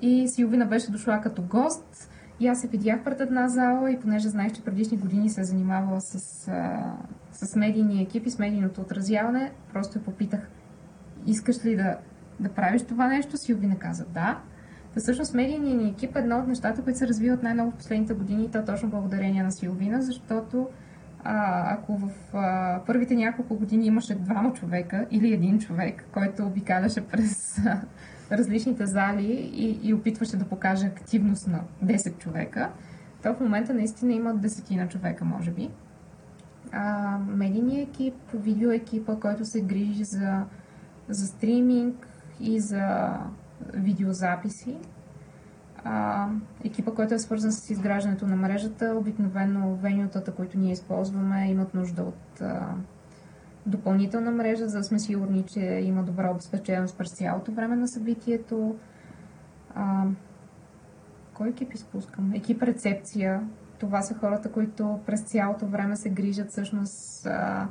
И 0.00 0.28
Силвина 0.28 0.66
беше 0.66 0.90
дошла 0.90 1.20
като 1.20 1.42
гост. 1.42 2.10
И 2.40 2.48
аз 2.48 2.60
се 2.60 2.68
видях 2.68 3.04
пред 3.04 3.20
една 3.20 3.48
зала 3.48 3.90
и 3.90 4.00
понеже 4.00 4.28
знаех, 4.28 4.52
че 4.52 4.64
предишни 4.64 4.96
години 4.96 5.30
се 5.30 5.40
е 5.40 5.44
занимавала 5.44 6.00
с, 6.00 6.48
а, 6.48 6.92
с 7.32 7.56
медийни 7.56 8.02
екипи, 8.02 8.30
с 8.30 8.38
медийното 8.38 8.80
отразяване, 8.80 9.52
просто 9.72 9.98
я 9.98 10.04
попитах, 10.04 10.48
искаш 11.26 11.64
ли 11.64 11.76
да, 11.76 11.96
да 12.40 12.48
правиш 12.48 12.82
това 12.82 13.08
нещо? 13.08 13.36
Силвина 13.36 13.78
каза 13.78 14.04
да. 14.04 14.38
Та 14.94 15.00
всъщност 15.00 15.34
медийният 15.34 15.82
ни 15.82 15.88
екип 15.88 16.16
е 16.16 16.18
едно 16.18 16.38
от 16.38 16.46
нещата, 16.46 16.82
които 16.82 16.98
се 16.98 17.08
развиват 17.08 17.42
най-много 17.42 17.70
в 17.70 17.74
последните 17.74 18.14
години 18.14 18.44
и 18.44 18.50
то 18.50 18.64
точно 18.64 18.88
благодарение 18.88 19.42
на 19.42 19.52
Силвина, 19.52 20.02
защото 20.02 20.68
а, 21.28 21.74
ако 21.74 21.96
в 21.96 22.10
а, 22.34 22.80
първите 22.86 23.14
няколко 23.14 23.56
години 23.56 23.86
имаше 23.86 24.14
двама 24.14 24.52
човека 24.52 25.06
или 25.10 25.32
един 25.32 25.58
човек, 25.58 26.04
който 26.12 26.46
обикаляше 26.46 27.00
през 27.00 27.58
а, 27.58 27.80
различните 28.32 28.86
зали 28.86 29.50
и, 29.54 29.78
и 29.82 29.94
опитваше 29.94 30.36
да 30.36 30.44
покаже 30.44 30.86
активност 30.86 31.48
на 31.48 31.60
10 31.84 32.18
човека, 32.18 32.70
то 33.22 33.34
в 33.34 33.40
момента 33.40 33.74
наистина 33.74 34.12
има 34.12 34.34
десетина 34.34 34.88
човека, 34.88 35.24
може 35.24 35.50
би. 35.50 35.70
А, 36.72 37.18
медийният 37.28 37.88
екип, 37.88 38.14
видео 38.34 38.70
екипа, 38.70 39.16
който 39.16 39.44
се 39.44 39.60
грижи 39.60 40.04
за, 40.04 40.44
за 41.08 41.26
стриминг 41.26 42.08
и 42.40 42.60
за 42.60 43.10
видеозаписи. 43.74 44.76
Екипа, 46.64 46.90
който 46.90 47.14
е 47.14 47.18
свързан 47.18 47.52
с 47.52 47.70
изграждането 47.70 48.26
на 48.26 48.36
мрежата, 48.36 48.94
обикновено 48.98 49.74
венютата, 49.74 50.32
които 50.32 50.58
ние 50.58 50.72
използваме, 50.72 51.50
имат 51.50 51.74
нужда 51.74 52.02
от 52.02 52.42
допълнителна 53.66 54.30
мрежа, 54.30 54.68
за 54.68 54.78
да 54.78 54.84
сме 54.84 54.98
сигурни, 54.98 55.42
че 55.42 55.60
има 55.60 56.02
добра 56.02 56.30
обезпеченост 56.30 56.98
през 56.98 57.12
цялото 57.12 57.52
време 57.52 57.76
на 57.76 57.88
събитието. 57.88 58.76
А, 59.74 60.04
кой 61.34 61.48
екип 61.48 61.74
изпускам? 61.74 62.32
Екип 62.32 62.62
рецепция. 62.62 63.48
Това 63.78 64.02
са 64.02 64.14
хората, 64.14 64.52
които 64.52 65.00
през 65.06 65.22
цялото 65.22 65.66
време 65.66 65.96
се 65.96 66.10
грижат 66.10 66.50
всъщност 66.50 67.26
а, 67.26 67.68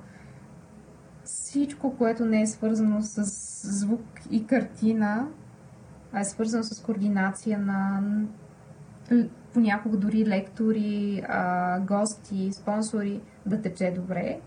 всичко, 1.23 1.97
което 1.97 2.25
не 2.25 2.41
е 2.41 2.47
свързано 2.47 3.01
с 3.01 3.23
звук 3.63 4.05
и 4.31 4.47
картина, 4.47 5.27
е 6.19 6.23
свързано 6.23 6.63
с 6.63 6.81
координация 6.81 7.59
на 7.59 8.01
понякога 9.53 9.97
дори 9.97 10.25
лектори, 10.25 11.23
а, 11.27 11.79
гости, 11.79 12.51
спонсори 12.53 13.21
да 13.45 13.61
тече 13.61 13.93
добре. 13.95 14.39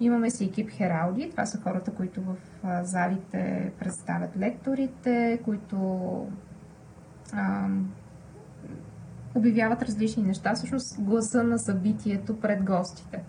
Имаме 0.00 0.30
си 0.30 0.44
екип 0.44 0.70
Хералди. 0.70 1.30
Това 1.30 1.46
са 1.46 1.60
хората, 1.60 1.94
които 1.94 2.22
в 2.22 2.36
а, 2.62 2.84
залите 2.84 3.72
представят 3.78 4.36
лекторите, 4.36 5.40
които 5.44 5.76
а, 7.32 7.68
обявяват 9.34 9.82
различни 9.82 10.22
неща. 10.22 10.54
Всъщност 10.54 11.02
гласа 11.02 11.44
на 11.44 11.58
събитието 11.58 12.40
пред 12.40 12.64
гостите 12.64 13.22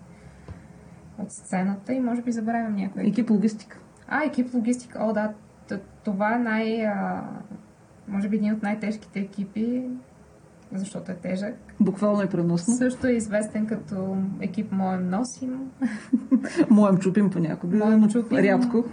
от 1.18 1.32
сцената 1.32 1.92
и 1.92 2.00
може 2.00 2.22
би 2.22 2.32
забравям 2.32 2.74
някой. 2.74 3.02
Екип 3.06 3.30
логистика. 3.30 3.78
А, 4.08 4.24
екип 4.24 4.54
логистика. 4.54 4.98
О, 5.02 5.12
да. 5.12 5.32
Това 6.04 6.34
е 6.34 6.38
най... 6.38 6.92
Може 8.08 8.28
би 8.28 8.36
един 8.36 8.52
от 8.52 8.62
най-тежките 8.62 9.20
екипи, 9.20 9.82
защото 10.72 11.12
е 11.12 11.14
тежък. 11.14 11.54
Буквално 11.80 12.22
е 12.22 12.28
преносно. 12.28 12.74
Също 12.74 13.06
е 13.06 13.12
известен 13.12 13.66
като 13.66 14.16
екип 14.40 14.72
Моем 14.72 15.10
носим. 15.10 15.70
Моем 16.70 16.98
чупим 16.98 17.30
понякога. 17.30 17.76
Моем 17.76 18.08
чупим. 18.08 18.38
Рядко. 18.38 18.84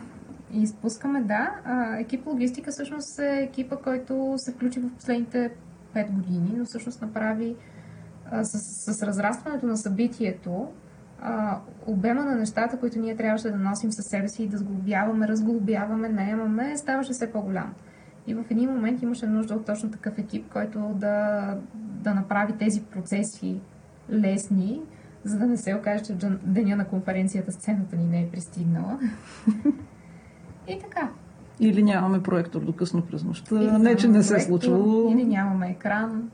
И 0.54 0.62
изпускаме, 0.62 1.22
да. 1.22 1.52
А, 1.66 1.98
екип 1.98 2.28
логистика 2.28 2.72
всъщност 2.72 3.20
е 3.20 3.40
екипа, 3.42 3.76
който 3.76 4.34
се 4.38 4.52
включи 4.52 4.80
в 4.80 4.90
последните 4.96 5.52
5 5.96 6.12
години, 6.12 6.54
но 6.58 6.66
всъщност 6.66 7.02
направи 7.02 7.56
а, 8.32 8.44
с, 8.44 8.94
с 8.94 9.04
разрастването 9.04 9.66
на 9.66 9.78
събитието 9.78 10.68
а, 11.22 11.60
обема 11.88 12.26
на 12.26 12.36
нещата, 12.36 12.80
които 12.80 13.00
ние 13.00 13.16
трябваше 13.16 13.50
да 13.50 13.58
носим 13.58 13.92
със 13.92 14.06
себе 14.06 14.28
си 14.28 14.44
и 14.44 14.48
да 14.48 14.58
сглобяваме, 14.58 15.28
разглобяваме, 15.28 16.10
наемаме, 16.10 16.78
ставаше 16.78 17.14
все 17.14 17.32
по-голям. 17.32 17.74
И 18.28 18.34
в 18.34 18.44
един 18.50 18.70
момент 18.70 19.02
имаше 19.02 19.28
нужда 19.28 19.54
от 19.54 19.66
точно 19.66 19.92
такъв 19.92 20.18
екип, 20.18 20.54
който 20.54 20.80
да, 20.96 21.58
да 21.76 22.14
направи 22.14 22.54
тези 22.54 22.82
процеси 22.82 23.60
лесни, 24.12 24.82
за 25.24 25.38
да 25.38 25.46
не 25.46 25.58
се 25.58 25.76
окаже, 25.76 26.04
че 26.04 26.14
деня 26.44 26.76
на 26.76 26.88
конференцията 26.88 27.52
сцената 27.52 27.96
ни 27.96 28.06
не 28.06 28.22
е 28.22 28.30
пристигнала. 28.30 29.00
И 30.68 30.80
така. 30.80 31.10
Или 31.60 31.84
нямаме 31.84 32.24
проектор 32.24 32.62
до 32.62 32.74
късно 32.74 33.02
през 33.02 33.24
нощта. 33.24 33.80
Не, 33.80 33.96
че 33.96 34.08
не 34.08 34.24
се 34.24 34.36
е 34.36 34.40
случвало. 34.40 35.12
Или 35.12 35.26
нямаме 35.26 35.70
екран. 35.70 36.32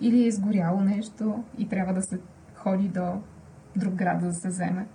Или 0.00 0.22
е 0.22 0.26
изгоряло 0.26 0.80
нещо 0.80 1.44
и 1.58 1.68
трябва 1.68 1.94
да 1.94 2.02
се 2.02 2.18
ходи 2.54 2.88
до 2.88 3.12
друг 3.76 3.94
град, 3.94 4.20
за 4.20 4.26
да 4.26 4.34
се 4.34 4.48
вземе. 4.48 4.86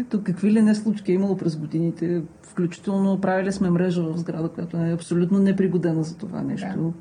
Ето, 0.00 0.22
какви 0.22 0.52
ли 0.52 0.62
не 0.62 0.74
случки 0.74 1.12
е 1.12 1.14
имало 1.14 1.36
през 1.36 1.56
годините. 1.56 2.22
Включително 2.42 3.20
правили 3.20 3.52
сме 3.52 3.70
мрежа 3.70 4.02
в 4.02 4.18
сграда, 4.18 4.48
която 4.48 4.76
е 4.76 4.92
абсолютно 4.92 5.38
непригодена 5.38 6.02
за 6.02 6.16
това 6.16 6.42
нещо. 6.42 6.94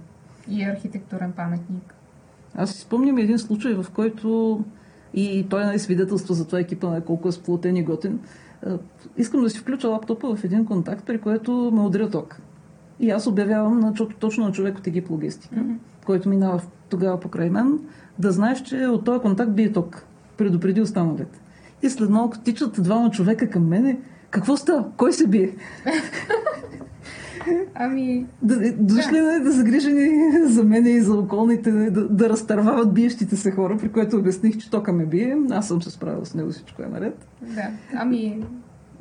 Да. 0.48 0.56
И 0.56 0.64
архитектурен 0.64 1.32
паметник. 1.32 1.96
Аз 2.56 2.72
си 2.72 2.82
спомням 2.82 3.18
един 3.18 3.40
случай, 3.40 3.74
в 3.74 3.86
който 3.94 4.60
и 5.14 5.46
той 5.50 5.74
е 5.74 5.80
свидетелство 5.80 6.34
за 6.34 6.46
това 6.46 6.60
екипа 6.60 6.90
на 6.90 7.02
колко 7.02 7.28
е 7.28 7.32
сплотен 7.32 7.76
и 7.76 7.84
готин. 7.84 8.20
Искам 9.18 9.42
да 9.42 9.50
си 9.50 9.60
включа 9.60 9.88
лаптопа 9.88 10.36
в 10.36 10.44
един 10.44 10.66
контакт, 10.66 11.06
при 11.06 11.22
което 11.22 11.72
ме 11.74 11.82
удря 11.82 12.10
ток. 12.10 12.42
И 13.00 13.10
аз 13.10 13.28
обявявам 13.28 13.80
на, 13.80 13.94
точно 14.20 14.46
на 14.46 14.52
човек 14.52 14.78
от 14.78 14.88
екип 14.88 15.10
логистика, 15.10 15.56
mm-hmm. 15.56 15.78
който 16.06 16.30
минава 16.30 16.62
тогава 16.90 17.20
покрай 17.20 17.50
мен, 17.50 17.80
да 18.20 18.32
знаеш, 18.32 18.62
че 18.62 18.88
от 18.88 19.06
този 19.06 19.20
контакт 19.20 19.52
бие 19.52 19.72
ток. 19.72 20.06
Предупреди 20.38 20.82
останалите. 20.82 21.40
И 21.84 21.90
след 21.90 22.10
малко 22.10 22.40
тичат 22.40 22.84
двама 22.84 23.12
човека 23.12 23.50
към 23.50 23.68
мене. 23.68 24.00
Какво 24.30 24.58
става? 24.58 24.92
Кой 24.98 25.14
се 25.14 25.28
бие? 25.28 25.56
Ами... 27.76 28.26
Да, 28.42 28.74
дошли 28.74 29.20
да. 29.20 29.40
да 29.40 29.52
загрижени 29.52 30.10
за 30.46 30.64
мене 30.64 30.90
и 30.90 31.02
за 31.02 31.14
околните, 31.14 31.72
да, 31.72 32.08
да 32.08 32.30
разтървават 32.30 32.94
биещите 32.94 33.36
се 33.36 33.52
хора, 33.52 33.78
при 33.78 33.92
което 33.92 34.18
обясних, 34.18 34.58
че 34.58 34.70
тока 34.70 34.94
ме 34.94 35.06
бие. 35.06 35.38
Аз 35.52 35.68
съм 35.68 35.82
се 35.82 35.92
справила 35.92 36.26
с 36.26 36.34
него, 36.34 36.52
всичко 36.52 36.84
е 36.84 36.86
наред. 36.86 37.28
Да. 37.42 37.70
Ами, 37.96 38.44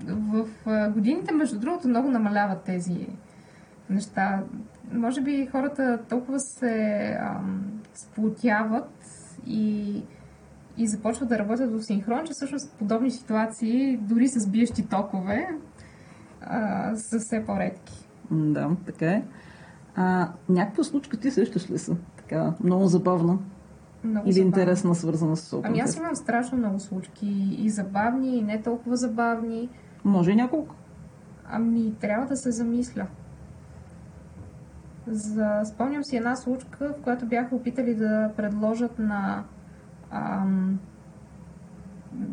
в 0.07 0.47
годините, 0.95 1.35
между 1.35 1.59
другото, 1.59 1.89
много 1.89 2.11
намаляват 2.11 2.63
тези 2.63 3.07
неща. 3.91 4.41
Може 4.93 5.21
би 5.21 5.49
хората 5.53 5.99
толкова 6.09 6.41
се 6.41 7.17
ам, 7.21 7.63
сплотяват 7.95 8.91
и 9.47 10.03
и 10.77 10.87
започват 10.87 11.29
да 11.29 11.39
работят 11.39 11.73
в 11.73 11.83
синхрон, 11.83 12.25
че 12.27 12.33
всъщност 12.33 12.73
подобни 12.79 13.11
ситуации, 13.11 13.97
дори 13.97 14.29
с 14.29 14.49
биещи 14.49 14.87
токове, 14.87 15.49
а, 16.41 16.97
са 16.97 17.19
все 17.19 17.45
по-редки. 17.47 18.09
Да, 18.31 18.71
така 18.87 19.07
е. 19.07 19.23
А, 19.97 20.29
някаква 20.49 20.85
случка 20.85 21.17
ти 21.17 21.31
сещаш 21.31 21.71
ли 21.71 21.79
са? 21.79 21.97
Така, 22.17 22.53
много 22.65 22.87
забавна. 22.87 23.39
Много 24.05 24.27
Или 24.27 24.33
забавна. 24.33 24.49
интересна, 24.49 24.95
свързана 24.95 25.37
с 25.37 25.51
Open 25.51 25.67
Ами 25.67 25.81
аз 25.81 25.97
имам 25.97 26.17
страшно 26.17 26.59
много 26.59 26.81
случки. 26.81 27.57
И 27.59 27.71
забавни, 27.71 28.37
и 28.37 28.43
не 28.43 28.63
толкова 28.63 28.97
забавни. 28.97 29.69
Може 30.05 30.31
и 30.31 30.37
няколко. 30.37 30.75
Ами, 31.51 31.95
трябва 32.01 32.27
да 32.27 32.37
се 32.37 32.51
замисля. 32.51 33.07
За... 35.07 35.61
Спомням 35.65 36.05
си 36.05 36.17
една 36.17 36.37
случка, 36.37 36.95
в 36.99 37.03
която 37.03 37.27
бяха 37.27 37.55
опитали 37.57 37.95
да 37.95 38.31
предложат 38.37 38.99
на 38.99 39.45
ам, 40.13 40.79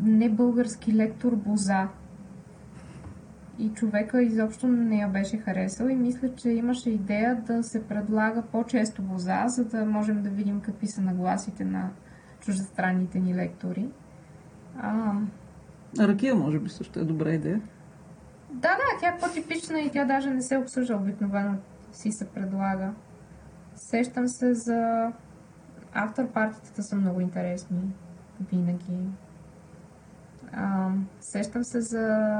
не 0.02 0.28
български 0.28 0.94
лектор 0.94 1.34
Боза. 1.34 1.88
И 3.58 3.68
човека 3.68 4.22
изобщо 4.22 4.68
не 4.68 4.98
я 4.98 5.08
беше 5.08 5.36
харесал 5.36 5.86
и 5.86 5.94
мисля, 5.94 6.34
че 6.34 6.50
имаше 6.50 6.90
идея 6.90 7.42
да 7.46 7.62
се 7.62 7.84
предлага 7.84 8.42
по-често 8.42 9.02
Боза, 9.02 9.44
за 9.46 9.64
да 9.64 9.84
можем 9.84 10.22
да 10.22 10.30
видим 10.30 10.60
какви 10.60 10.86
са 10.86 11.02
нагласите 11.02 11.64
на 11.64 11.90
чуждестранните 12.40 13.18
ни 13.20 13.34
лектори. 13.34 13.88
А, 14.78 15.14
Ракия, 15.98 16.34
може 16.34 16.58
би, 16.58 16.68
също 16.70 17.00
е 17.00 17.04
добра 17.04 17.30
идея. 17.30 17.60
Да, 18.50 18.68
да, 18.68 19.00
тя 19.00 19.08
е 19.08 19.18
по-типична 19.18 19.80
и 19.80 19.90
тя 19.90 20.04
даже 20.04 20.30
не 20.30 20.42
се 20.42 20.56
обсъжда 20.56 20.96
обикновено 20.96 21.56
си 21.92 22.12
се 22.12 22.28
предлага. 22.28 22.92
Сещам 23.74 24.28
се 24.28 24.54
за 24.54 25.12
автор 25.94 26.28
партията 26.28 26.82
са 26.82 26.96
много 26.96 27.20
интересни. 27.20 27.94
Винаги. 28.52 29.08
А, 30.52 30.90
сещам 31.20 31.64
се 31.64 31.80
за 31.80 32.36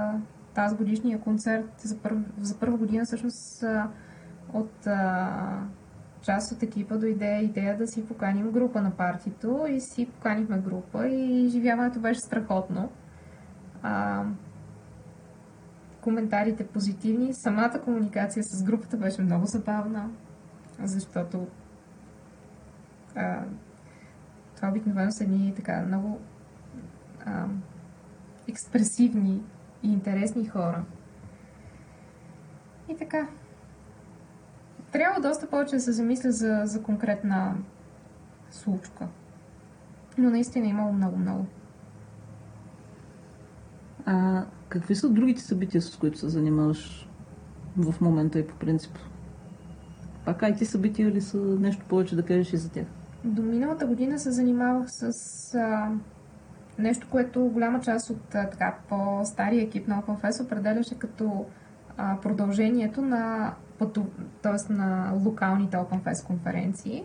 тази 0.54 0.76
годишния 0.76 1.20
концерт 1.20 1.70
за, 1.78 1.98
пър, 1.98 2.16
за 2.40 2.58
първа 2.58 2.76
година 2.76 3.04
всъщност 3.04 3.64
от 4.52 4.86
а, 4.86 5.62
част 6.22 6.52
от 6.52 6.62
екипа 6.62 6.96
дойде 6.96 7.40
идея 7.42 7.78
да 7.78 7.86
си 7.86 8.06
поканим 8.06 8.50
група 8.50 8.82
на 8.82 8.90
партито 8.90 9.66
и 9.68 9.80
си 9.80 10.06
поканихме 10.06 10.58
група 10.58 11.08
и 11.08 11.44
изживяването 11.44 12.00
беше 12.00 12.20
страхотно. 12.20 12.90
А, 13.82 14.24
коментарите 16.00 16.66
позитивни. 16.66 17.34
Самата 17.34 17.80
комуникация 17.84 18.42
с 18.42 18.64
групата 18.64 18.96
беше 18.96 19.22
много 19.22 19.46
забавна, 19.46 20.10
защото 20.84 21.46
а, 23.16 23.42
това 24.56 24.68
обикновено 24.68 25.10
са 25.10 25.24
едни 25.24 25.52
така 25.56 25.82
много 25.86 26.20
а, 27.26 27.46
експресивни 28.48 29.42
и 29.82 29.92
интересни 29.92 30.48
хора. 30.48 30.84
И 32.88 32.96
така. 32.96 33.28
Трябва 34.92 35.20
доста 35.20 35.50
повече 35.50 35.74
да 35.76 35.80
се 35.80 35.92
замисля 35.92 36.32
за, 36.32 36.62
за 36.64 36.82
конкретна 36.82 37.54
случка. 38.50 39.08
Но 40.18 40.30
наистина 40.30 40.66
е 40.66 40.70
имало 40.70 40.92
много-много. 40.92 41.46
А 44.06 44.44
какви 44.68 44.94
са 44.94 45.08
другите 45.08 45.40
събития, 45.40 45.82
с 45.82 45.96
които 45.96 46.18
се 46.18 46.28
занимаваш 46.28 47.08
в 47.76 48.00
момента 48.00 48.38
и 48.38 48.46
по 48.46 48.56
принцип? 48.56 48.98
Пак 50.24 50.40
IT 50.40 50.64
събития 50.64 51.08
или 51.08 51.20
са 51.20 51.38
нещо 51.38 51.84
повече 51.88 52.16
да 52.16 52.24
кажеш 52.24 52.52
и 52.52 52.56
за 52.56 52.70
тях? 52.70 52.86
До 53.24 53.42
миналата 53.42 53.86
година 53.86 54.18
се 54.18 54.30
занимавах 54.30 54.86
с 54.88 55.54
а, 55.54 55.88
нещо, 56.78 57.06
което 57.10 57.44
голяма 57.44 57.80
част 57.80 58.10
от 58.10 58.34
а, 58.34 58.50
така, 58.50 58.74
по-стария 58.88 59.62
екип 59.62 59.88
на 59.88 60.02
OpenFest 60.02 60.44
определяше 60.44 60.98
като 60.98 61.46
а, 61.96 62.16
продължението 62.20 63.02
на, 63.02 63.54
т.е. 64.42 64.72
на 64.72 65.12
локалните 65.24 65.76
OpenFest 65.76 66.26
конференции. 66.26 67.04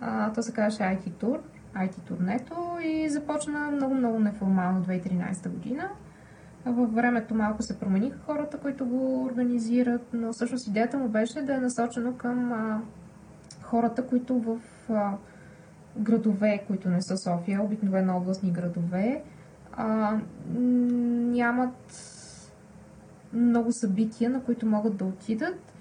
А, 0.00 0.32
то 0.32 0.42
се 0.42 0.52
казваше 0.52 0.82
IT 0.82 1.10
Tour, 1.10 1.38
IT 1.76 2.00
турнето 2.00 2.54
и 2.82 3.08
започна 3.08 3.70
много-много 3.70 4.18
неформално 4.18 4.84
2013 4.84 5.48
година. 5.48 5.88
Във 6.64 6.94
времето 6.94 7.34
малко 7.34 7.62
се 7.62 7.78
промениха 7.78 8.18
хората, 8.26 8.58
които 8.58 8.86
го 8.86 9.24
организират, 9.24 10.06
но 10.12 10.32
всъщност 10.32 10.66
идеята 10.66 10.98
му 10.98 11.08
беше 11.08 11.42
да 11.42 11.54
е 11.54 11.60
насочено 11.60 12.16
към 12.16 12.52
а, 12.52 12.80
хората, 13.62 14.06
които 14.06 14.38
в 14.38 14.58
а, 14.90 15.12
градове, 15.98 16.64
които 16.66 16.88
не 16.88 17.02
са 17.02 17.16
София, 17.16 17.62
обикновено 17.62 18.16
областни 18.16 18.50
градове, 18.50 19.22
а, 19.72 20.18
нямат 20.54 21.76
много 23.32 23.72
събития, 23.72 24.30
на 24.30 24.42
които 24.42 24.66
могат 24.66 24.96
да 24.96 25.04
отидат. 25.04 25.72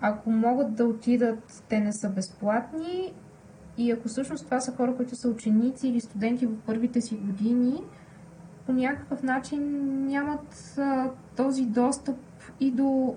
Ако 0.00 0.30
могат 0.30 0.74
да 0.74 0.84
отидат, 0.84 1.62
те 1.68 1.80
не 1.80 1.92
са 1.92 2.10
безплатни. 2.10 3.14
И 3.78 3.90
ако 3.90 4.08
всъщност 4.08 4.44
това 4.44 4.60
са 4.60 4.72
хора, 4.72 4.96
които 4.96 5.16
са 5.16 5.28
ученици 5.28 5.88
или 5.88 6.00
студенти 6.00 6.46
в 6.46 6.56
първите 6.66 7.00
си 7.00 7.14
години, 7.16 7.82
по 8.66 8.72
някакъв 8.72 9.22
начин 9.22 9.62
нямат 10.06 10.74
а, 10.78 11.10
този 11.36 11.64
достъп 11.66 12.18
и 12.60 12.70
до, 12.70 13.16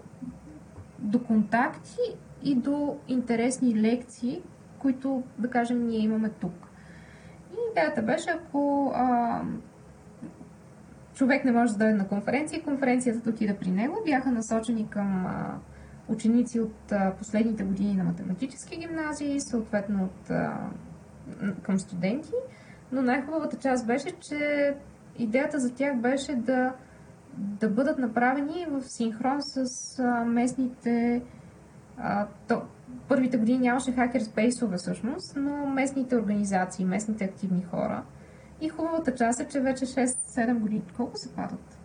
до 1.00 1.24
контакти, 1.24 2.16
и 2.46 2.56
до 2.56 2.98
интересни 3.08 3.82
лекции, 3.82 4.42
които, 4.86 5.24
да 5.39 5.50
кажем, 5.50 5.88
ние 5.88 6.00
имаме 6.00 6.30
тук. 6.30 6.67
И 7.52 7.56
идеята 7.71 8.02
беше, 8.02 8.30
ако 8.30 8.91
а, 8.95 9.41
човек 11.13 11.45
не 11.45 11.52
може 11.52 11.74
да 11.74 11.78
дойде 11.78 11.93
на 11.93 12.08
конференция, 12.08 12.63
конференцията 12.63 13.19
да 13.19 13.30
отида 13.30 13.56
при 13.60 13.71
него, 13.71 14.02
бяха 14.06 14.32
насочени 14.32 14.89
към 14.89 15.26
а, 15.26 15.58
ученици 16.08 16.60
от 16.60 16.91
а, 16.91 17.13
последните 17.17 17.63
години 17.63 17.93
на 17.93 18.04
математически 18.04 18.78
гимназии, 18.78 19.39
съответно 19.39 20.04
от, 20.04 20.30
а, 20.30 20.58
към 21.62 21.80
студенти, 21.80 22.34
но 22.91 23.02
най-хубавата 23.02 23.58
част 23.58 23.88
беше, 23.88 24.12
че 24.21 24.74
идеята 25.17 25.60
за 25.60 25.74
тях 25.74 25.98
беше 25.98 26.36
да, 26.36 26.74
да 27.38 27.69
бъдат 27.69 27.98
направени 27.98 28.65
в 28.69 28.82
синхрон 28.82 29.38
с 29.41 29.65
а, 30.00 30.26
местните. 30.26 31.21
А, 31.98 32.28
то, 32.48 32.62
първите 33.08 33.38
години 33.38 33.60
нямаше 33.60 33.92
хакер 33.92 34.22
спейсове 34.22 34.78
всъщност, 34.78 35.34
но 35.36 35.68
местните 35.68 36.16
организации, 36.16 36.86
местните 36.86 37.24
активни 37.24 37.64
хора. 37.64 38.04
И 38.62 38.70
хубавата 38.70 39.16
част 39.16 39.40
е, 39.40 39.48
че 39.48 39.60
вече 39.60 39.86
6-7 39.86 40.60
години. 40.60 40.82
Колко 40.98 41.18
се 41.18 41.34
падат? 41.34 41.78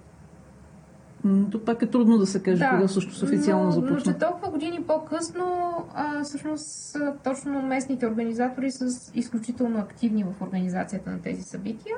То 1.51 1.65
пак 1.65 1.83
е 1.83 1.87
трудно 1.87 2.19
да 2.19 2.27
се 2.27 2.43
каже, 2.43 2.59
да, 2.59 2.71
кога 2.71 2.89
също 2.89 3.25
официално 3.25 3.65
но, 3.65 3.71
започна. 3.71 3.97
Но 3.97 4.13
че 4.13 4.19
толкова 4.19 4.51
години 4.51 4.83
по-късно, 4.83 5.73
а, 5.95 6.25
всъщност 6.25 6.97
точно 7.25 7.63
местните 7.63 8.07
организатори 8.07 8.71
са 8.71 9.11
изключително 9.15 9.79
активни 9.79 10.25
в 10.25 10.43
организацията 10.43 11.11
на 11.11 11.21
тези 11.21 11.43
събития 11.43 11.97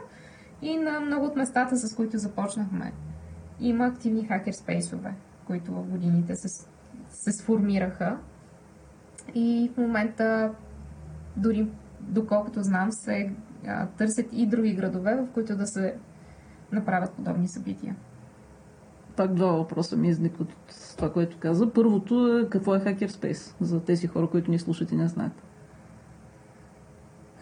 и 0.62 0.77
на 0.77 1.01
много 1.01 1.27
от 1.27 1.37
местата, 1.37 1.77
с 1.77 1.94
които 1.94 2.18
започнахме. 2.18 2.92
Има 3.61 3.87
активни 3.87 4.25
хакер 4.25 4.53
спейсове, 4.53 5.14
които 5.46 5.72
в 5.72 5.83
годините 5.83 6.37
се, 6.37 6.66
се 7.12 7.33
сформираха 7.33 8.18
и 9.35 9.70
в 9.75 9.77
момента 9.77 10.55
дори 11.37 11.66
доколкото 12.01 12.62
знам 12.62 12.92
се 12.92 13.33
а, 13.66 13.87
търсят 13.87 14.27
и 14.33 14.46
други 14.46 14.75
градове, 14.75 15.14
в 15.14 15.27
които 15.35 15.57
да 15.57 15.66
се 15.66 15.94
направят 16.72 17.12
подобни 17.12 17.48
събития. 17.48 17.96
Пак 19.16 19.35
два 19.35 19.46
въпроса 19.46 19.96
ми 19.96 20.09
изникват 20.09 20.53
от 20.53 20.94
това, 20.96 21.12
което 21.12 21.38
каза. 21.38 21.72
Първото 21.72 22.38
е 22.38 22.48
какво 22.48 22.75
е 22.75 22.81
Hackerspace 22.81 23.55
за 23.61 23.81
тези 23.81 24.07
хора, 24.07 24.27
които 24.27 24.51
ни 24.51 24.59
слушат 24.59 24.92
и 24.92 24.96
не 24.96 25.09
знаят. 25.09 25.42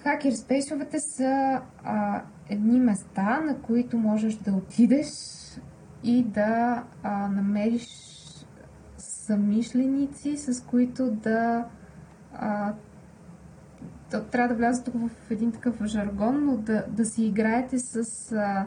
Хакерспейсовете 0.03 1.01
са 1.01 1.61
а, 1.85 2.23
едни 2.49 2.81
места, 2.81 3.41
на 3.41 3.59
които 3.59 3.99
можеш 3.99 4.35
да 4.35 4.53
отидеш 4.53 5.09
и 6.05 6.23
да 6.23 6.83
а, 7.03 7.29
намериш 7.29 8.20
самишленици, 9.31 10.37
с 10.37 10.65
които 10.65 11.11
да 11.11 11.65
а, 12.35 12.73
трябва 14.31 14.49
да 14.49 14.55
вляза 14.55 14.85
тук 14.85 14.95
в 14.95 15.31
един 15.31 15.53
такъв 15.53 15.85
жаргон, 15.85 16.45
но 16.45 16.57
да, 16.57 16.85
да 16.89 17.05
си 17.05 17.25
играете 17.25 17.79
с 17.79 18.03
а, 18.33 18.67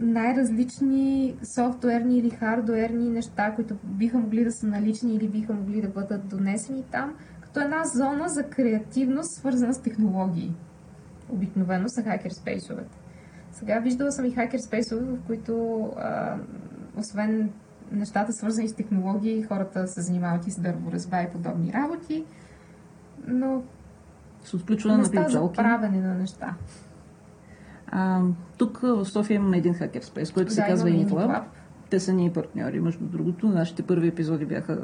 най-различни 0.00 1.36
софтуерни 1.54 2.18
или 2.18 2.30
хардуерни 2.30 3.08
неща, 3.08 3.52
които 3.54 3.76
биха 3.84 4.18
могли 4.18 4.44
да 4.44 4.52
са 4.52 4.66
налични 4.66 5.14
или 5.14 5.28
биха 5.28 5.52
могли 5.52 5.80
да 5.80 5.88
бъдат 5.88 6.28
донесени 6.28 6.84
там, 6.90 7.14
като 7.40 7.60
една 7.60 7.84
зона 7.84 8.28
за 8.28 8.42
креативност, 8.42 9.34
свързана 9.34 9.74
с 9.74 9.82
технологии. 9.82 10.54
Обикновено 11.28 11.88
са 11.88 12.02
хакерспейсовете. 12.02 12.98
Сега 13.52 13.78
виждала 13.78 14.12
съм 14.12 14.24
и 14.24 14.30
хакерспейсове, 14.30 15.02
в 15.02 15.18
които 15.26 15.82
а, 15.96 16.36
освен 16.96 17.50
нещата 17.92 18.32
свързани 18.32 18.68
с 18.68 18.74
технологии, 18.74 19.42
хората 19.42 19.88
се 19.88 20.00
занимават 20.00 20.46
и 20.46 20.50
с 20.50 20.60
дърворазба 20.60 21.22
и 21.22 21.30
подобни 21.30 21.72
работи, 21.72 22.24
но 23.26 23.62
с 24.44 24.54
отключване 24.54 24.96
на 24.96 25.02
места 25.02 25.28
за 25.28 25.52
правене 25.52 26.00
на 26.00 26.14
неща. 26.14 26.54
А, 27.86 28.22
тук 28.58 28.78
в 28.80 29.04
София 29.04 29.34
имаме 29.34 29.56
един 29.56 29.74
хакерспейс, 29.74 30.32
който 30.32 30.52
се 30.52 30.60
Да, 30.60 30.66
казва 30.66 30.90
имаме 30.90 31.08
Intlab. 31.08 31.26
Intlab. 31.26 31.42
Те 31.90 32.00
са 32.00 32.12
ни 32.12 32.30
партньори, 32.30 32.80
между 32.80 33.04
другото. 33.04 33.48
Нашите 33.48 33.82
първи 33.82 34.08
епизоди 34.08 34.46
бяха 34.46 34.82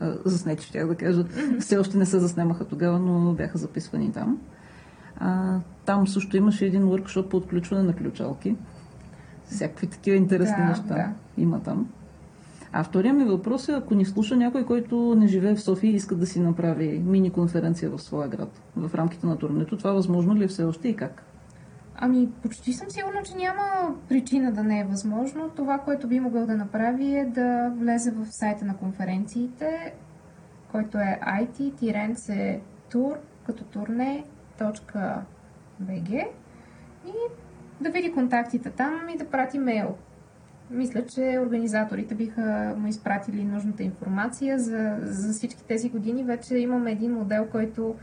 а, 0.00 0.14
заснети, 0.24 0.66
ще 0.66 0.84
да 0.84 0.94
кажа. 0.94 1.24
Все 1.60 1.78
още 1.78 1.98
не 1.98 2.06
се 2.06 2.18
заснемаха 2.18 2.64
тогава, 2.64 2.98
но 2.98 3.32
бяха 3.32 3.58
записвани 3.58 4.12
там. 4.12 4.40
А, 5.16 5.58
там 5.84 6.08
също 6.08 6.36
имаше 6.36 6.66
един 6.66 6.82
workshop 6.82 7.28
по 7.28 7.36
отключване 7.36 7.82
на 7.82 7.92
ключалки. 7.92 8.56
Всякакви 9.44 9.86
такива 9.86 10.16
интересни 10.16 10.56
Да, 10.58 10.68
неща 10.68 10.94
да. 10.94 11.12
има 11.36 11.60
там. 11.60 11.88
А 12.72 12.84
втория 12.84 13.12
ми 13.12 13.24
въпрос 13.24 13.68
е, 13.68 13.72
ако 13.72 13.94
ни 13.94 14.04
слуша 14.04 14.36
някой, 14.36 14.66
който 14.66 15.14
не 15.14 15.26
живее 15.26 15.54
в 15.54 15.62
София 15.62 15.90
и 15.90 15.94
иска 15.94 16.14
да 16.14 16.26
си 16.26 16.40
направи 16.40 16.98
мини-конференция 16.98 17.90
в 17.90 17.98
своя 17.98 18.28
град, 18.28 18.62
в 18.76 18.94
рамките 18.94 19.26
на 19.26 19.38
турнето, 19.38 19.76
това 19.76 19.92
възможно 19.92 20.34
ли 20.34 20.44
е 20.44 20.48
все 20.48 20.64
още 20.64 20.88
и 20.88 20.96
как? 20.96 21.22
Ами, 21.96 22.28
почти 22.42 22.72
съм 22.72 22.90
сигурна, 22.90 23.22
че 23.22 23.36
няма 23.36 23.94
причина 24.08 24.52
да 24.52 24.62
не 24.62 24.80
е 24.80 24.84
възможно. 24.84 25.50
Това, 25.56 25.78
което 25.78 26.08
би 26.08 26.20
могъл 26.20 26.46
да 26.46 26.56
направи 26.56 27.16
е 27.16 27.24
да 27.24 27.72
влезе 27.76 28.10
в 28.10 28.26
сайта 28.26 28.64
на 28.64 28.76
конференциите, 28.76 29.94
който 30.70 30.98
е 30.98 31.20
it-tour, 31.82 33.16
като 33.46 33.64
турне.bg 33.64 34.24
и 37.06 37.12
да 37.80 37.90
види 37.90 38.12
контактите 38.12 38.70
там 38.70 39.08
и 39.14 39.18
да 39.18 39.24
прати 39.24 39.58
мейл. 39.58 39.96
Мисля, 40.72 41.06
че 41.06 41.38
организаторите 41.42 42.14
биха 42.14 42.74
му 42.78 42.86
изпратили 42.86 43.44
нужната 43.44 43.82
информация 43.82 44.58
за, 44.58 44.96
за 45.02 45.32
всички 45.32 45.64
тези 45.64 45.88
години. 45.88 46.24
Вече 46.24 46.56
имаме 46.56 46.92
един 46.92 47.12
модел, 47.12 47.46
който 47.52 47.94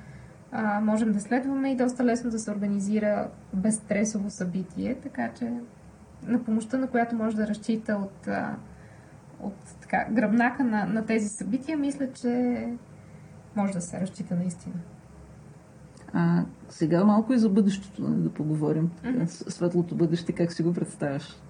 а, 0.51 0.79
можем 0.81 1.11
да 1.11 1.19
следваме 1.19 1.71
и 1.71 1.75
доста 1.75 2.05
лесно 2.05 2.31
да 2.31 2.39
се 2.39 2.51
организира 2.51 3.29
безстресово 3.53 4.29
събитие, 4.29 4.95
така 4.95 5.29
че 5.39 5.53
на 6.27 6.43
помощта, 6.43 6.77
на 6.77 6.87
която 6.87 7.15
може 7.15 7.35
да 7.35 7.47
разчита 7.47 7.93
от, 7.93 8.27
а, 8.27 8.55
от 9.39 9.55
така, 9.81 10.05
гръбнака 10.11 10.63
на, 10.63 10.85
на 10.85 11.05
тези 11.05 11.29
събития, 11.29 11.77
мисля, 11.77 12.07
че 12.13 12.63
може 13.55 13.73
да 13.73 13.81
се 13.81 13.99
разчита 14.01 14.35
наистина. 14.35 14.75
А 16.13 16.45
сега 16.69 17.03
малко 17.05 17.33
и 17.33 17.39
за 17.39 17.49
бъдещето 17.49 18.01
нали, 18.01 18.21
да 18.21 18.29
поговорим. 18.29 18.91
С- 19.27 19.51
Светлото 19.51 19.95
бъдеще, 19.95 20.31
как 20.31 20.53
си 20.53 20.63
го 20.63 20.73
представяш? 20.73 21.41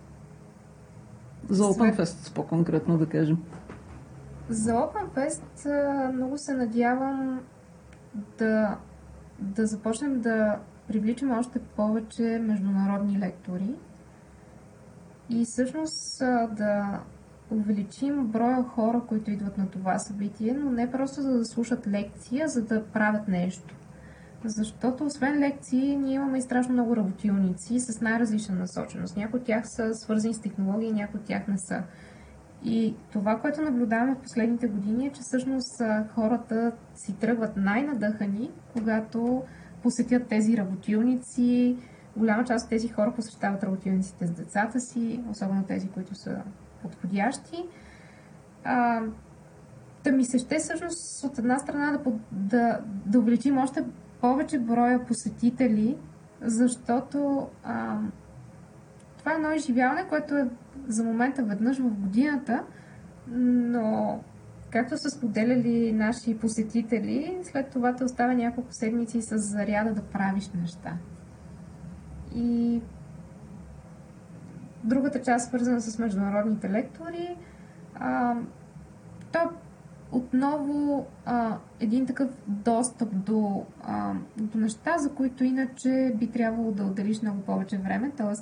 За 1.50 1.64
Open 1.64 1.74
Свет- 1.74 1.98
Fest, 1.98 2.34
по-конкретно 2.34 2.98
да 2.98 3.06
кажем. 3.06 3.38
За 4.50 4.72
OpenFest 4.74 6.12
много 6.12 6.38
се 6.38 6.54
надявам 6.54 7.42
да, 8.38 8.78
да 9.40 9.68
започнем 9.68 10.22
да 10.22 10.60
привличаме 10.88 11.36
още 11.36 11.60
повече 11.60 12.42
международни 12.44 13.20
лектори 13.20 13.76
и 15.30 15.46
всъщност 15.46 16.20
да 16.52 17.00
увеличим 17.52 18.28
броя 18.28 18.64
хора, 18.64 19.02
които 19.08 19.32
идват 19.32 19.58
на 19.58 19.68
това 19.70 20.00
събитие, 20.00 20.54
но 20.54 20.72
не 20.72 20.92
просто 20.92 21.22
за 21.22 21.38
да 21.38 21.46
слушат 21.46 21.88
лекция, 21.88 22.48
за 22.48 22.62
да 22.62 22.86
правят 22.86 23.28
нещо. 23.28 23.76
Защото 24.46 25.06
освен 25.06 25.40
лекции, 25.40 25.96
ние 25.96 26.14
имаме 26.14 26.38
и 26.38 26.42
страшно 26.42 26.74
много 26.74 26.96
работилници 26.96 27.80
с 27.80 28.02
най-различна 28.02 28.56
насоченост. 28.56 29.18
Някои 29.18 29.40
от 29.40 29.46
тях 29.46 29.70
са 29.70 29.94
свързани 29.94 30.34
с 30.34 30.42
технологии, 30.42 30.92
някои 30.92 31.20
от 31.20 31.26
тях 31.26 31.48
не 31.48 31.58
са. 31.58 31.84
И 32.64 32.96
това, 33.12 33.40
което 33.40 33.62
наблюдаваме 33.62 34.16
в 34.16 34.22
последните 34.22 34.68
години 34.68 35.08
е, 35.08 35.12
че 35.12 35.22
всъщност 35.22 35.82
хората 36.16 36.72
си 36.96 37.14
тръгват 37.14 37.58
най-надъхани, 37.58 38.52
когато 38.74 39.44
посетят 39.84 40.28
тези 40.28 40.58
работилници. 40.58 41.78
Голяма 42.18 42.44
част 42.44 42.64
от 42.66 42.70
тези 42.70 42.88
хора 42.88 43.14
посещават 43.16 43.64
работилниците 43.64 44.28
с 44.28 44.32
децата 44.32 44.80
си, 44.80 45.24
особено 45.32 45.64
тези, 45.64 45.90
които 45.90 46.16
са 46.16 46.42
подходящи. 46.82 47.66
А, 48.64 49.02
да 50.04 50.12
ми 50.12 50.26
се 50.26 50.38
ще 50.38 50.60
всъщност 50.60 51.24
от 51.24 51.40
една 51.40 51.60
страна 51.60 51.92
да, 51.92 52.12
да, 52.32 52.80
да 53.06 53.20
увеличим 53.20 53.58
още 53.58 53.84
повече 54.22 54.60
броя 54.60 55.06
посетители, 55.06 55.98
защото 56.42 57.48
а, 57.64 57.98
това 59.18 59.32
е 59.32 59.36
едно 59.36 59.52
изживяване, 59.52 60.08
което 60.10 60.36
е 60.36 60.50
за 60.88 61.04
момента 61.04 61.44
веднъж 61.44 61.78
в 61.78 61.90
годината, 61.90 62.64
но 63.28 64.20
както 64.72 64.98
са 64.98 65.10
споделяли 65.10 65.92
наши 65.92 66.38
посетители, 66.38 67.38
след 67.44 67.70
това 67.70 67.96
те 67.96 68.04
оставя 68.04 68.34
няколко 68.34 68.74
седмици 68.74 69.22
с 69.22 69.38
заряда 69.38 69.94
да 69.94 70.02
правиш 70.02 70.52
неща. 70.62 70.98
И 72.36 72.82
другата 74.84 75.22
част, 75.22 75.48
свързана 75.48 75.82
с 75.82 76.00
международните 76.00 76.70
лектори, 76.70 77.38
а, 77.96 78.36
то 79.32 79.40
отново 80.12 81.08
а, 81.26 81.58
един 81.80 82.06
такъв 82.06 82.30
достъп 82.48 83.10
до, 83.26 83.66
а, 83.84 84.14
до 84.38 84.58
неща, 84.58 84.98
за 84.98 85.14
които 85.14 85.44
иначе 85.44 86.14
би 86.16 86.28
трябвало 86.28 86.72
да 86.72 86.84
отделиш 86.84 87.22
много 87.22 87.42
повече 87.42 87.78
време, 87.78 88.12
т.е. 88.18 88.34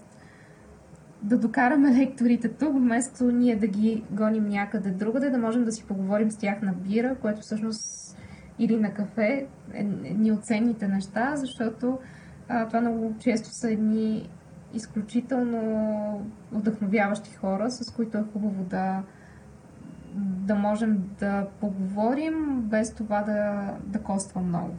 да 1.22 1.38
докараме 1.38 1.98
лекторите 1.98 2.50
тук, 2.50 2.74
вместо 2.74 3.32
ние 3.32 3.56
да 3.56 3.68
ги 3.68 4.04
гоним 4.12 4.48
някъде 4.48 4.92
другаде, 4.92 5.30
да 5.30 5.38
можем 5.38 5.64
да 5.64 5.72
си 5.72 5.86
поговорим 5.88 6.32
с 6.32 6.38
тях 6.38 6.62
на 6.62 6.74
бира, 6.74 7.16
което 7.22 7.42
всъщност 7.42 8.18
или 8.60 8.80
на 8.80 8.94
кафе 8.94 9.48
е 9.74 9.80
едни 10.04 10.32
от 10.32 10.46
ценните 10.46 10.88
неща, 10.88 11.36
защото 11.36 12.00
а, 12.50 12.68
това 12.68 12.82
много 12.82 13.16
често 13.20 13.50
са 13.50 13.72
едни 13.72 14.30
изключително 14.74 16.26
вдъхновяващи 16.52 17.36
хора, 17.36 17.72
с 17.72 17.92
които 17.92 18.18
е 18.18 18.24
хубаво 18.34 18.64
да, 18.64 19.04
да 20.18 20.56
можем 20.56 21.04
да 21.20 21.48
поговорим, 21.60 22.62
без 22.62 22.94
това 22.94 23.22
да, 23.22 23.72
да 23.86 24.00
коства 24.00 24.42
много. 24.42 24.74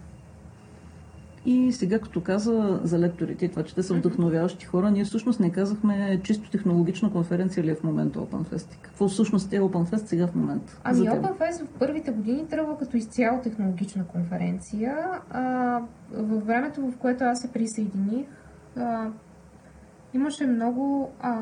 И 1.46 1.72
сега, 1.72 1.98
като 1.98 2.20
каза 2.20 2.80
за 2.84 2.98
лекторите 2.98 3.48
това, 3.48 3.62
че 3.62 3.74
те 3.74 3.82
са 3.82 3.94
вдъхновяващи 3.94 4.66
хора, 4.66 4.90
ние 4.90 5.04
всъщност 5.04 5.40
не 5.40 5.52
казахме 5.52 6.20
чисто 6.22 6.50
технологична 6.50 7.12
конференция 7.12 7.64
ли 7.64 7.70
е 7.70 7.74
в 7.74 7.84
момента 7.84 8.18
OpenFest? 8.18 8.78
Какво 8.82 9.08
всъщност 9.08 9.52
е 9.52 9.60
OpenFest 9.60 10.06
сега 10.06 10.26
в 10.26 10.34
момента? 10.34 10.80
Ами? 10.84 11.00
OpenFest 11.00 11.64
в 11.64 11.68
първите 11.78 12.10
години 12.10 12.48
тръгва 12.48 12.78
като 12.78 12.96
изцяло 12.96 13.40
технологична 13.42 14.06
конференция. 14.06 14.96
А, 15.30 15.80
във 16.12 16.46
времето, 16.46 16.90
в 16.90 16.96
което 16.96 17.24
аз 17.24 17.40
се 17.40 17.52
присъединих, 17.52 18.26
а, 18.76 19.06
имаше 20.14 20.46
много 20.46 21.10
а, 21.20 21.40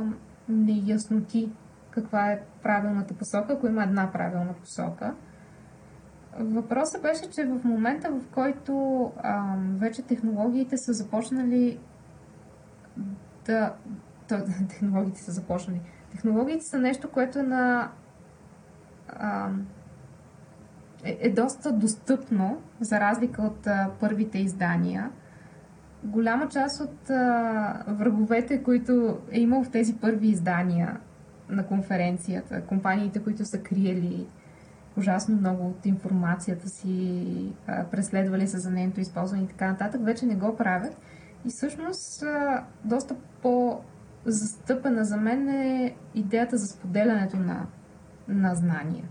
неясноти 0.48 1.48
каква 1.96 2.32
е 2.32 2.40
правилната 2.62 3.14
посока, 3.14 3.52
ако 3.52 3.66
има 3.66 3.82
една 3.82 4.12
правилна 4.12 4.54
посока. 4.54 5.14
Въпросът 6.38 7.02
беше, 7.02 7.30
че 7.30 7.44
в 7.44 7.64
момента, 7.64 8.10
в 8.10 8.20
който 8.34 9.12
а, 9.16 9.56
вече 9.78 10.02
технологиите 10.02 10.76
са 10.76 10.92
започнали 10.92 11.78
да... 13.46 13.74
То, 14.28 14.36
технологиите 14.68 15.20
са 15.20 15.32
започнали. 15.32 15.80
Технологиите 16.10 16.64
са 16.64 16.78
нещо, 16.78 17.10
което 17.10 17.38
е 17.38 17.42
на 17.42 17.90
а, 19.08 19.50
е, 21.04 21.18
е 21.20 21.30
доста 21.30 21.72
достъпно, 21.72 22.62
за 22.80 23.00
разлика 23.00 23.42
от 23.42 23.66
а, 23.66 23.90
първите 24.00 24.38
издания. 24.38 25.10
Голяма 26.04 26.48
част 26.48 26.80
от 26.80 27.10
а, 27.10 27.84
враговете, 27.88 28.62
които 28.62 29.18
е 29.30 29.40
имал 29.40 29.64
в 29.64 29.70
тези 29.70 29.96
първи 29.96 30.28
издания 30.28 31.00
на 31.48 31.66
конференцията, 31.66 32.62
компаниите, 32.62 33.22
които 33.22 33.44
са 33.44 33.62
криели 33.62 34.26
ужасно 34.96 35.36
много 35.36 35.68
от 35.68 35.86
информацията 35.86 36.68
си, 36.68 37.52
преследвали 37.90 38.48
се 38.48 38.58
за 38.58 38.70
нейното 38.70 39.00
използване 39.00 39.42
и 39.42 39.46
така 39.46 39.70
нататък, 39.70 40.04
вече 40.04 40.26
не 40.26 40.36
го 40.36 40.56
правят. 40.56 40.96
И 41.44 41.48
всъщност 41.48 42.24
доста 42.84 43.16
по-застъпена 43.42 45.04
за 45.04 45.16
мен 45.16 45.48
е 45.48 45.96
идеята 46.14 46.56
за 46.56 46.66
споделянето 46.66 47.36
на, 47.36 47.66
на 48.28 48.54
знания. 48.54 49.04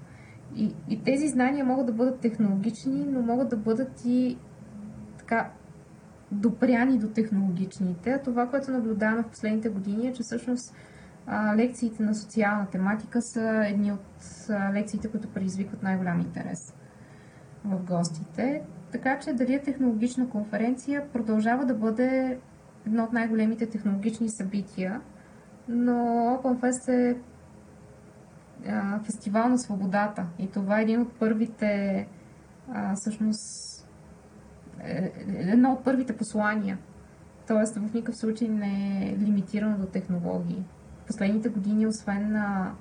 И, 0.56 0.76
и 0.90 1.04
тези 1.04 1.28
знания 1.28 1.66
могат 1.66 1.86
да 1.86 1.94
бъдат 1.94 2.20
технологични, 2.20 3.06
но 3.06 3.22
могат 3.22 3.50
да 3.50 3.58
бъдат 3.58 4.06
и 4.06 4.38
така 5.18 5.52
допряни 6.32 6.98
до 6.98 7.08
технологичните. 7.08 8.12
А 8.12 8.22
това, 8.22 8.48
което 8.48 8.72
наблюдаваме 8.72 9.24
в 9.24 9.30
последните 9.30 9.70
години 9.70 10.08
е, 10.08 10.14
че 10.14 10.24
всъщност 10.24 10.76
лекциите 11.56 12.04
на 12.04 12.16
социална 12.16 12.68
тематика 12.68 13.22
са 13.22 13.66
едни 13.68 13.92
от 13.92 14.48
лекциите, 14.74 15.12
които 15.12 15.28
предизвикват 15.28 15.84
най-голям 15.84 16.20
интерес 16.20 16.74
в 17.66 17.84
гостите. 17.84 18.62
Така 18.92 19.20
че 19.20 19.34
дали 19.34 19.54
е 19.54 19.62
технологична 19.62 20.30
конференция 20.30 21.08
продължава 21.14 21.66
да 21.66 21.74
бъде 21.74 22.40
едно 22.88 23.04
от 23.04 23.14
най-големите 23.14 23.70
технологични 23.70 24.30
събития, 24.30 25.02
но 25.68 25.94
OpenFest 26.44 26.90
е 26.90 27.18
фестивал 29.04 29.50
на 29.50 29.58
свободата 29.58 30.26
и 30.40 30.52
това 30.52 30.80
е 30.80 30.82
един 30.82 31.02
от 31.02 31.14
първите 31.14 32.08
всъщност 32.96 33.76
е, 34.84 34.92
е, 34.92 35.12
едно 35.28 35.72
от 35.72 35.84
първите 35.84 36.18
послания. 36.18 36.78
Тоест 37.48 37.76
в 37.76 37.94
никакъв 37.94 38.18
случай 38.18 38.48
не 38.48 39.10
е 39.10 39.18
лимитирано 39.18 39.78
до 39.78 39.86
технологии. 39.86 40.64
Последните 41.08 41.50
години, 41.50 41.88
освен 41.88 42.32
на 42.32 42.72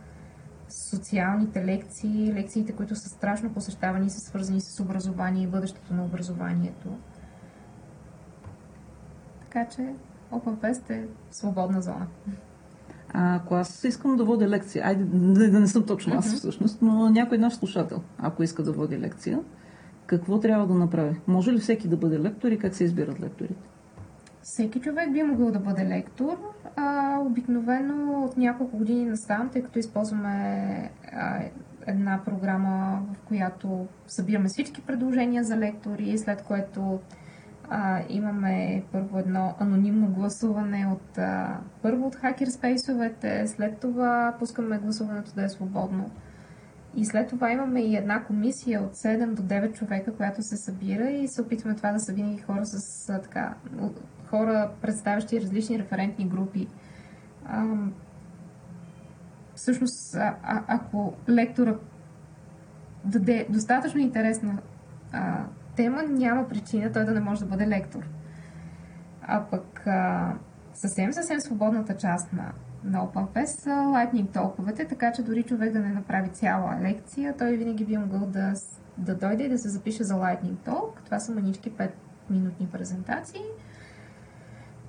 социалните 0.68 1.64
лекции, 1.64 2.32
лекциите, 2.34 2.72
които 2.72 2.94
са 2.94 3.08
страшно 3.08 3.52
посещавани, 3.54 4.10
са 4.10 4.20
свързани 4.20 4.60
с 4.60 4.80
образование 4.80 5.44
и 5.44 5.46
бъдещето 5.46 5.94
на 5.94 6.04
образованието. 6.04 6.88
Така 9.40 9.66
че 9.68 9.94
OpenFest 10.32 10.90
е 10.90 11.06
свободна 11.30 11.82
зона. 11.82 12.06
А, 13.12 13.36
ако 13.36 13.54
аз 13.54 13.84
искам 13.84 14.16
да 14.16 14.24
водя 14.24 14.48
лекция, 14.48 14.86
айде 14.86 15.04
да, 15.04 15.50
да 15.50 15.60
не 15.60 15.68
съм 15.68 15.86
точно 15.86 16.14
аз 16.14 16.34
всъщност, 16.34 16.82
но 16.82 17.10
някой 17.10 17.38
наш 17.38 17.54
слушател, 17.54 18.02
ако 18.18 18.42
иска 18.42 18.62
да 18.62 18.72
води 18.72 18.98
лекция, 18.98 19.40
какво 20.06 20.40
трябва 20.40 20.66
да 20.66 20.74
направи? 20.74 21.20
Може 21.26 21.52
ли 21.52 21.58
всеки 21.58 21.88
да 21.88 21.96
бъде 21.96 22.20
лектор 22.20 22.50
и 22.50 22.58
как 22.58 22.74
се 22.74 22.84
избират 22.84 23.20
лекторите? 23.20 23.54
Всеки 24.44 24.80
човек 24.80 25.12
би 25.12 25.22
могъл 25.22 25.50
да 25.50 25.58
бъде 25.58 25.86
лектор. 25.86 26.54
А, 26.76 27.18
обикновено 27.18 28.24
от 28.24 28.36
няколко 28.36 28.76
години 28.76 29.04
насам, 29.04 29.50
тъй 29.52 29.62
като 29.62 29.78
използваме 29.78 30.90
а, 31.12 31.40
една 31.86 32.20
програма, 32.24 33.02
в 33.12 33.20
която 33.20 33.86
събираме 34.06 34.48
всички 34.48 34.82
предложения 34.82 35.44
за 35.44 35.56
лектори, 35.56 36.18
след 36.18 36.42
което 36.42 37.00
а, 37.70 38.00
имаме 38.08 38.84
първо 38.92 39.18
едно 39.18 39.54
анонимно 39.58 40.06
гласуване 40.06 40.86
от 40.92 41.18
а, 41.18 41.58
първо 41.82 42.06
от 42.06 42.14
хакерспейсовете, 42.14 43.46
след 43.46 43.78
това 43.78 44.34
пускаме 44.38 44.78
гласуването 44.78 45.34
да 45.34 45.44
е 45.44 45.48
свободно. 45.48 46.10
И 46.96 47.04
след 47.04 47.28
това 47.28 47.50
имаме 47.50 47.80
и 47.80 47.96
една 47.96 48.24
комисия 48.24 48.82
от 48.82 48.94
7 48.94 49.34
до 49.34 49.42
9 49.42 49.72
човека, 49.72 50.16
която 50.16 50.42
се 50.42 50.56
събира 50.56 51.10
и 51.10 51.28
се 51.28 51.42
опитваме 51.42 51.76
това 51.76 51.92
да 51.92 52.00
са 52.00 52.12
винаги 52.12 52.42
хора 52.42 52.66
с 52.66 53.08
а, 53.08 53.20
така, 53.20 53.54
хора, 54.34 54.70
представящи 54.82 55.40
различни 55.40 55.78
референтни 55.78 56.28
групи. 56.28 56.68
Ам, 57.46 57.92
всъщност, 59.54 60.14
а, 60.14 60.36
а, 60.42 60.62
ако 60.66 61.14
лектора 61.28 61.74
даде 63.04 63.46
достатъчно 63.50 64.00
интересна 64.00 64.58
а, 65.12 65.44
тема, 65.76 66.02
няма 66.02 66.48
причина 66.48 66.92
той 66.92 67.04
да 67.04 67.12
не 67.12 67.20
може 67.20 67.40
да 67.40 67.46
бъде 67.46 67.68
лектор. 67.68 68.06
А 69.22 69.44
пък 69.50 69.86
а, 69.86 70.32
съвсем, 70.72 71.12
съвсем 71.12 71.40
свободната 71.40 71.96
част 71.96 72.32
на, 72.32 72.52
на 72.84 73.06
OpenFest 73.06 73.44
са 73.44 73.70
Lightning 73.70 74.32
толковете, 74.32 74.84
така 74.84 75.12
че 75.12 75.22
дори 75.22 75.42
човек 75.42 75.72
да 75.72 75.78
не 75.78 75.88
направи 75.88 76.28
цяла 76.28 76.78
лекция, 76.82 77.36
той 77.36 77.56
винаги 77.56 77.84
би 77.84 77.98
могъл 77.98 78.26
да, 78.26 78.54
да 78.98 79.14
дойде 79.14 79.44
и 79.44 79.48
да 79.48 79.58
се 79.58 79.68
запише 79.68 80.04
за 80.04 80.14
Lightning 80.14 80.56
Talk. 80.66 81.04
Това 81.04 81.18
са 81.18 81.34
манички 81.34 81.72
5-минутни 81.72 82.66
презентации. 82.72 83.40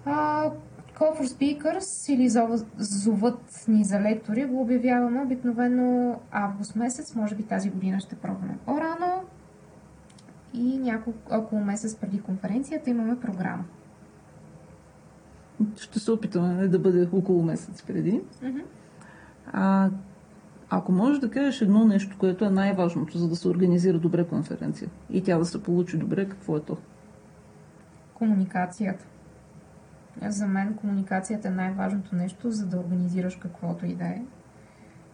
А, 0.06 0.52
Call 1.00 1.20
for 1.20 1.26
Speakers 1.26 2.14
или 2.14 2.30
зовът 2.78 3.66
ни 3.68 3.84
за 3.84 4.00
лектори 4.00 4.46
го 4.46 4.62
обявяваме 4.62 5.22
обикновено 5.22 6.20
август 6.32 6.76
месец, 6.76 7.16
може 7.16 7.36
би 7.36 7.44
тази 7.44 7.70
година 7.70 8.00
ще 8.00 8.16
пробваме 8.16 8.58
по-рано 8.66 9.24
и 10.54 10.78
няколко, 10.78 11.20
около 11.32 11.62
месец 11.62 11.96
преди 11.96 12.22
конференцията 12.22 12.90
имаме 12.90 13.20
програма. 13.20 13.64
Ще 15.78 16.00
се 16.00 16.12
опитаме 16.12 16.68
да 16.68 16.80
бъде 16.80 17.08
около 17.14 17.44
месец 17.44 17.84
преди. 17.84 18.22
Mm-hmm. 18.22 18.64
А, 19.54 19.90
ако 20.70 20.92
можеш 20.92 21.20
да 21.20 21.32
кажеш 21.32 21.62
едно 21.62 21.86
нещо, 21.86 22.18
което 22.20 22.46
е 22.46 22.50
най-важното, 22.50 23.18
за 23.18 23.30
да 23.30 23.36
се 23.36 23.48
организира 23.48 24.00
добре 24.00 24.28
конференция 24.28 24.90
и 25.10 25.24
тя 25.24 25.38
да 25.38 25.46
се 25.46 25.64
получи 25.64 25.98
добре, 25.98 26.30
какво 26.30 26.58
е 26.58 26.60
то? 26.60 26.78
Комуникацията. 28.14 29.06
За 30.22 30.48
мен 30.48 30.74
комуникацията 30.74 31.48
е 31.48 31.52
най-важното 31.52 32.16
нещо, 32.16 32.52
за 32.52 32.66
да 32.66 32.78
организираш 32.78 33.36
каквото 33.36 33.86
и 33.86 33.96
да 33.96 34.06
е. 34.06 34.22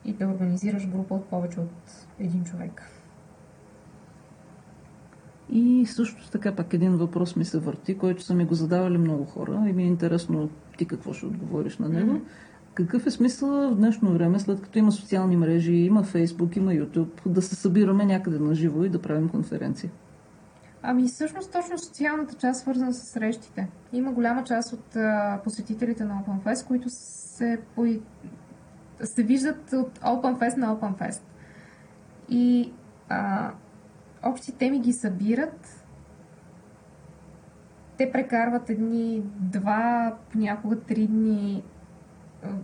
И 0.05 0.13
да 0.13 0.27
организираш 0.27 0.89
група 0.89 1.13
от 1.15 1.25
повече 1.25 1.59
от 1.59 2.07
един 2.19 2.43
човек. 2.43 2.81
И 5.49 5.85
също 5.85 6.31
така 6.31 6.55
пак 6.55 6.73
един 6.73 6.97
въпрос 6.97 7.35
ми 7.35 7.45
се 7.45 7.59
върти, 7.59 7.97
който 7.97 8.23
са 8.23 8.33
ми 8.33 8.45
го 8.45 8.55
задавали 8.55 8.97
много 8.97 9.25
хора 9.25 9.63
и 9.67 9.73
ми 9.73 9.83
е 9.83 9.87
интересно 9.87 10.49
ти 10.77 10.85
какво 10.85 11.13
ще 11.13 11.25
отговориш 11.25 11.77
на 11.77 11.89
него. 11.89 12.11
Mm-hmm. 12.11 12.21
Какъв 12.73 13.07
е 13.07 13.11
смисъл 13.11 13.49
в 13.49 13.75
днешно 13.75 14.13
време, 14.13 14.39
след 14.39 14.61
като 14.61 14.79
има 14.79 14.91
социални 14.91 15.37
мрежи, 15.37 15.73
има 15.73 16.03
Фейсбук, 16.03 16.55
има 16.55 16.71
YouTube, 16.71 17.07
да 17.25 17.41
се 17.41 17.55
събираме 17.55 18.05
някъде 18.05 18.39
на 18.39 18.55
живо 18.55 18.83
и 18.83 18.89
да 18.89 19.01
правим 19.01 19.29
конференции? 19.29 19.89
Ами 20.83 21.07
всъщност 21.07 21.51
точно 21.51 21.77
социалната 21.77 22.33
част 22.35 22.61
свързана 22.61 22.93
с 22.93 23.03
срещите. 23.03 23.67
Има 23.93 24.11
голяма 24.11 24.43
част 24.43 24.73
от 24.73 24.95
а, 24.95 25.39
посетителите 25.43 26.03
на 26.03 26.21
OpenFest, 26.21 26.67
които 26.67 26.89
се, 26.89 27.61
по... 27.75 27.85
се 29.01 29.23
виждат 29.23 29.73
от 29.73 29.99
OpenFest 29.99 30.57
на 30.57 30.75
OpenFest. 30.75 31.21
И 32.29 32.73
а, 33.09 33.51
общи 34.23 34.51
теми 34.51 34.79
ги 34.79 34.93
събират. 34.93 35.85
Те 37.97 38.11
прекарват 38.11 38.69
едни 38.69 39.23
два, 39.39 40.15
понякога 40.31 40.79
три 40.79 41.07
дни 41.07 41.63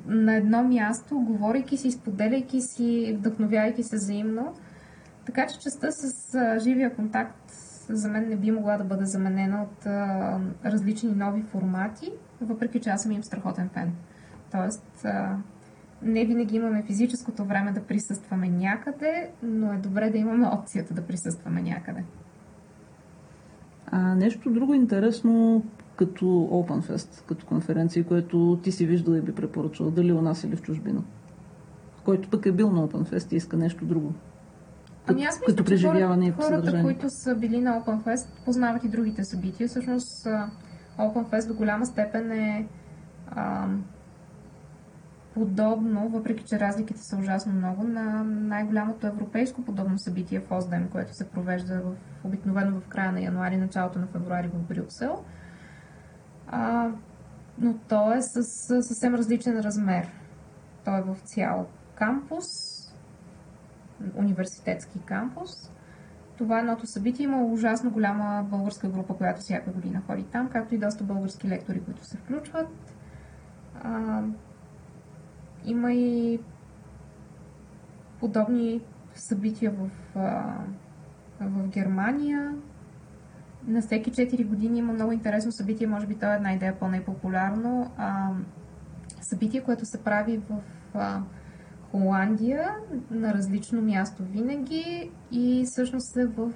на 0.08 0.36
едно 0.36 0.64
място, 0.64 1.20
говорейки 1.20 1.78
си, 1.78 1.92
споделяйки 1.92 2.62
си, 2.62 3.16
вдъхновяйки 3.18 3.84
се 3.84 3.96
взаимно. 3.96 4.54
Така 5.26 5.48
че 5.48 5.60
частта 5.60 5.92
с 5.92 6.36
а, 6.36 6.60
живия 6.60 6.96
контакт 6.96 7.67
за 7.90 8.10
мен 8.10 8.30
не 8.30 8.36
би 8.36 8.52
могла 8.52 8.78
да 8.78 8.84
бъде 8.84 9.06
заменена 9.06 9.64
от 9.64 9.86
а, 9.86 10.40
различни 10.66 11.12
нови 11.12 11.42
формати, 11.42 12.12
въпреки 12.42 12.80
че 12.80 12.90
аз 12.90 13.04
съм 13.04 13.12
им 13.12 13.24
страхотен 13.24 13.70
фен. 13.70 13.94
Тоест, 14.52 15.06
а, 15.06 15.38
не 16.02 16.26
винаги 16.26 16.56
имаме 16.56 16.84
физическото 16.84 17.46
време 17.46 17.72
да 17.72 17.84
присъстваме 17.84 18.50
някъде, 18.50 19.30
но 19.44 19.74
е 19.74 19.78
добре 19.78 20.10
да 20.10 20.18
имаме 20.18 20.48
опцията 20.48 20.94
да 20.94 21.02
присъстваме 21.02 21.62
някъде. 21.62 22.04
А 23.92 24.16
нещо 24.16 24.50
друго 24.50 24.74
интересно 24.74 25.64
като 25.96 26.26
OpenFest, 26.26 27.26
като 27.28 27.46
конференция, 27.46 28.04
което 28.04 28.60
ти 28.64 28.72
си 28.72 28.86
виждал 28.86 29.14
и 29.14 29.22
би 29.22 29.36
препоръчал, 29.36 29.92
дали 29.92 30.14
у 30.14 30.22
нас 30.22 30.44
или 30.44 30.56
в 30.56 30.62
чужбина? 30.62 31.04
Който 32.06 32.30
пък 32.30 32.46
е 32.46 32.52
бил 32.52 32.72
на 32.72 32.88
OpenFest 32.88 33.34
и 33.34 33.36
иска 33.36 33.58
нещо 33.58 33.86
друго. 33.86 34.14
Ами 35.08 35.24
аз 35.24 35.40
мисля, 35.40 35.46
като 35.46 35.64
преживяване 35.64 36.32
хората, 36.32 36.54
и 36.54 36.60
хората, 36.60 36.82
които 36.82 37.10
са 37.10 37.36
били 37.36 37.62
на 37.62 37.82
OpenFest, 37.82 38.28
познават 38.46 38.84
и 38.84 38.90
другите 38.90 39.24
събития. 39.24 39.68
Всъщност 39.68 40.28
OpenFest 40.98 41.48
до 41.48 41.54
голяма 41.54 41.86
степен 41.86 42.32
е 42.32 42.68
а, 43.32 43.68
подобно, 45.34 46.10
въпреки 46.10 46.44
че 46.44 46.60
разликите 46.60 47.04
са 47.04 47.18
ужасно 47.18 47.54
много, 47.54 47.84
на 47.84 48.24
най-голямото 48.24 49.08
европейско 49.08 49.62
подобно 49.62 50.00
събитие 50.00 50.40
в 50.40 50.52
Оздем, 50.52 50.90
което 50.92 51.14
се 51.14 51.30
провежда 51.30 51.82
в, 51.82 51.96
обикновено 52.24 52.80
в 52.80 52.88
края 52.88 53.12
на 53.12 53.22
януари, 53.22 53.58
началото 53.58 54.00
на 54.00 54.08
февруари 54.08 54.48
в 54.48 54.60
Брюксел. 54.60 55.24
А, 56.48 56.90
но 57.60 57.74
то 57.74 58.14
е 58.14 58.22
с, 58.22 58.44
с 58.44 58.84
съвсем 58.84 59.16
различен 59.16 59.60
размер. 59.60 60.08
Той 60.86 61.00
е 61.00 61.02
в 61.02 61.18
цял 61.24 61.68
кампус, 61.96 62.46
университетски 64.16 65.00
кампус. 65.00 65.72
Това 66.38 66.58
е 66.58 66.60
едното 66.60 66.88
събитие. 66.88 67.24
Има 67.24 67.44
ужасно 67.44 67.92
голяма 67.92 68.46
българска 68.50 68.90
група, 68.90 69.14
която 69.14 69.42
всяка 69.42 69.72
година 69.72 70.02
ходи 70.08 70.24
там, 70.24 70.50
както 70.50 70.76
и 70.76 70.78
доста 70.78 71.04
български 71.04 71.50
лектори, 71.50 71.84
които 71.84 72.06
се 72.06 72.18
включват. 72.18 72.96
А, 73.84 74.22
има 75.66 75.94
и 75.94 76.40
подобни 78.20 78.82
събития 79.16 79.72
в, 79.72 79.90
а, 80.16 80.54
в 81.42 81.68
Германия. 81.68 82.56
На 83.68 83.82
всеки 83.82 84.12
4 84.12 84.46
години 84.46 84.80
има 84.80 84.94
много 84.94 85.12
интересно 85.12 85.52
събитие, 85.52 85.88
може 85.88 86.08
би 86.08 86.16
това 86.16 86.34
е 86.34 86.36
една 86.36 86.54
идея 86.54 86.80
по-непопулярно. 86.80 87.92
А, 87.98 88.30
събитие, 89.22 89.64
което 89.64 89.86
се 89.86 90.04
прави 90.04 90.38
в 90.38 90.62
а, 90.94 91.22
Холандия 91.92 92.76
на 93.12 93.34
различно 93.34 93.82
място 93.82 94.24
винаги 94.24 95.12
и 95.32 95.64
всъщност 95.66 96.18
е 96.18 96.26
в 96.26 96.52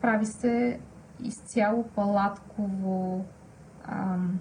прави 0.00 0.26
се 0.26 0.80
изцяло 1.22 1.84
палатково 1.84 3.24
ам, 3.84 4.38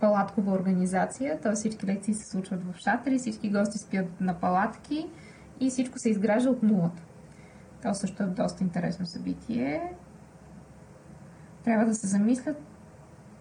палаткова 0.00 0.52
организация, 0.52 1.40
т.е. 1.40 1.52
всички 1.52 1.86
лекции 1.86 2.14
се 2.14 2.30
случват 2.30 2.64
в 2.64 2.78
шатери, 2.78 3.18
всички 3.18 3.50
гости 3.50 3.78
спят 3.78 4.20
на 4.20 4.34
палатки 4.34 5.10
и 5.60 5.70
всичко 5.70 5.98
се 5.98 6.10
изгражда 6.10 6.50
от 6.50 6.62
нулата. 6.62 7.02
То 7.82 7.94
също 7.94 8.22
е 8.22 8.26
доста 8.26 8.64
интересно 8.64 9.06
събитие. 9.06 9.92
Трябва 11.64 11.84
да 11.84 11.94
се 11.94 12.06
замислят 12.06 12.62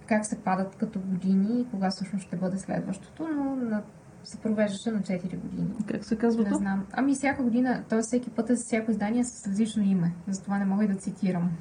как 0.07 0.25
се 0.25 0.41
падат 0.41 0.75
като 0.75 0.99
години 0.99 1.61
и 1.61 1.67
кога 1.71 1.89
всъщност 1.89 2.25
ще 2.25 2.35
бъде 2.35 2.57
следващото, 2.57 3.27
но 3.27 3.55
на 3.55 3.83
се 4.26 4.38
провеждаше 4.38 4.91
на 4.91 4.99
4 4.99 5.38
години. 5.38 5.67
Как 5.88 6.05
се 6.05 6.15
казва 6.15 6.43
не 6.43 6.49
то? 6.49 6.55
знам. 6.55 6.86
Ами 6.91 7.13
всяка 7.15 7.43
година, 7.43 7.84
т.е. 7.89 8.01
всеки 8.01 8.30
път 8.30 8.49
е 8.49 8.55
всяко 8.55 8.91
издание 8.91 9.23
с 9.23 9.47
различно 9.47 9.84
име. 9.84 10.13
Затова 10.28 10.57
не 10.57 10.65
мога 10.65 10.84
и 10.84 10.88
да 10.88 10.95
цитирам. 10.95 11.51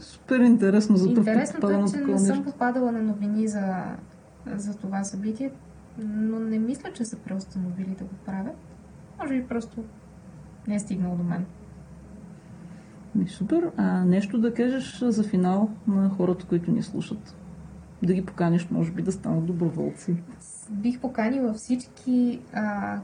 Супер 0.00 0.40
интересно 0.40 0.96
за 0.96 1.14
това. 1.14 1.18
Интересното 1.18 1.70
е, 1.70 1.84
че 1.90 2.04
не 2.04 2.18
съм 2.18 2.44
попадала 2.44 2.92
на 2.92 3.02
новини 3.02 3.48
за, 3.48 3.84
за 4.56 4.76
това 4.76 5.04
събитие, 5.04 5.50
но 5.98 6.38
не 6.38 6.58
мисля, 6.58 6.92
че 6.92 7.04
са 7.04 7.16
преустановили 7.16 7.96
да 7.98 8.04
го 8.04 8.14
правят. 8.26 8.56
Може 9.18 9.34
би 9.34 9.48
просто 9.48 9.84
не 10.68 10.74
е 10.74 10.78
стигнало 10.78 11.16
до 11.16 11.22
мен. 11.22 11.44
Ми, 13.14 13.28
супер. 13.28 13.70
А 13.76 14.04
нещо 14.04 14.38
да 14.38 14.54
кажеш 14.54 14.98
за 15.02 15.22
финал 15.22 15.70
на 15.86 16.08
хората, 16.08 16.46
които 16.46 16.70
ни 16.72 16.82
слушат? 16.82 17.34
Да 18.02 18.14
ги 18.14 18.26
поканиш, 18.26 18.68
може 18.70 18.92
би, 18.92 19.02
да 19.02 19.12
станат 19.12 19.46
доброволци 19.46 20.16
бих 20.70 21.00
поканила 21.00 21.52
всички 21.52 22.40
а, 22.52 22.98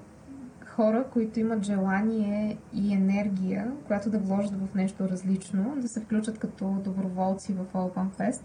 хора, 0.67 1.05
които 1.13 1.41
имат 1.41 1.63
желание 1.63 2.59
и 2.73 2.95
енергия, 2.95 3.73
която 3.87 4.11
да 4.11 4.19
вложат 4.19 4.53
в 4.53 4.75
нещо 4.75 5.09
различно, 5.09 5.77
да 5.77 5.89
се 5.89 6.01
включат 6.01 6.39
като 6.39 6.81
доброволци 6.85 7.53
в 7.53 7.65
Open 7.75 8.09
Fest. 8.19 8.43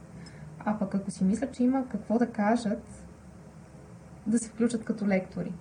А 0.60 0.80
пък 0.80 0.96
ако 0.96 1.12
си 1.12 1.24
мислят, 1.24 1.52
че 1.52 1.64
има 1.64 1.88
какво 1.88 2.18
да 2.18 2.28
кажат, 2.28 3.04
да 4.28 4.40
се 4.40 4.50
включат 4.50 4.84
като 4.84 5.08
лектори. 5.08 5.54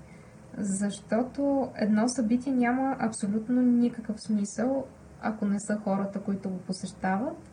Защото 0.58 1.70
едно 1.76 2.08
събитие 2.08 2.52
няма 2.52 2.96
абсолютно 3.00 3.62
никакъв 3.62 4.20
смисъл, 4.20 4.84
ако 5.22 5.44
не 5.44 5.60
са 5.60 5.76
хората, 5.84 6.20
които 6.20 6.50
го 6.50 6.58
посещават 6.58 7.50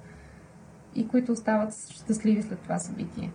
и 0.95 1.07
които 1.07 1.31
остават 1.31 1.73
щастливи 1.89 2.41
след 2.41 2.59
това 2.59 2.79
събитие. 2.79 3.31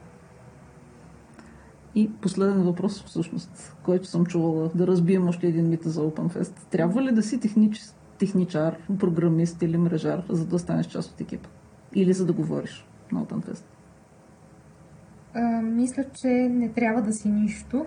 И 1.95 2.11
последен 2.21 2.63
въпрос, 2.63 3.05
всъщност, 3.05 3.77
който 3.83 4.07
съм 4.07 4.27
чувала, 4.27 4.71
да 4.75 4.87
разбием 4.87 5.29
още 5.29 5.47
един 5.47 5.69
мит 5.69 5.81
за 5.85 6.01
OpenFest. 6.01 6.53
Трябва 6.71 7.03
ли 7.03 7.13
да 7.13 7.23
си 7.23 7.41
технич, 7.41 7.81
техничар, 8.19 8.77
програмист 8.99 9.63
или 9.63 9.77
мрежар, 9.77 10.23
за 10.29 10.47
да 10.47 10.59
станеш 10.59 10.87
част 10.87 11.13
от 11.13 11.21
екипа? 11.21 11.49
Или 11.95 12.13
за 12.13 12.27
да 12.27 12.33
говориш 12.33 12.87
на 13.13 13.25
OpenFest? 13.25 13.65
А, 15.35 15.63
мисля, 15.63 16.05
че 16.15 16.29
не 16.29 16.69
трябва 16.69 17.03
да 17.03 17.13
си 17.13 17.29
нищо. 17.29 17.87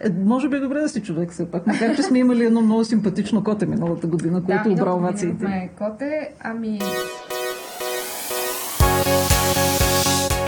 Е, 0.00 0.10
може 0.24 0.48
би 0.48 0.56
е 0.56 0.60
добре 0.60 0.80
да 0.80 0.88
си 0.88 1.02
човек 1.02 1.30
все 1.30 1.50
пак, 1.50 1.66
макар 1.66 1.96
че 1.96 2.02
сме 2.02 2.18
имали 2.18 2.44
едно 2.44 2.60
много 2.60 2.84
симпатично 2.84 3.44
коте 3.44 3.66
миналата 3.66 4.06
година, 4.06 4.44
което 4.44 4.68
да, 4.68 4.70
обра 4.70 4.94
овациите. 4.94 5.32
година 5.32 5.50
имахме 5.50 5.70
коте, 5.78 6.34
ами 6.40 6.78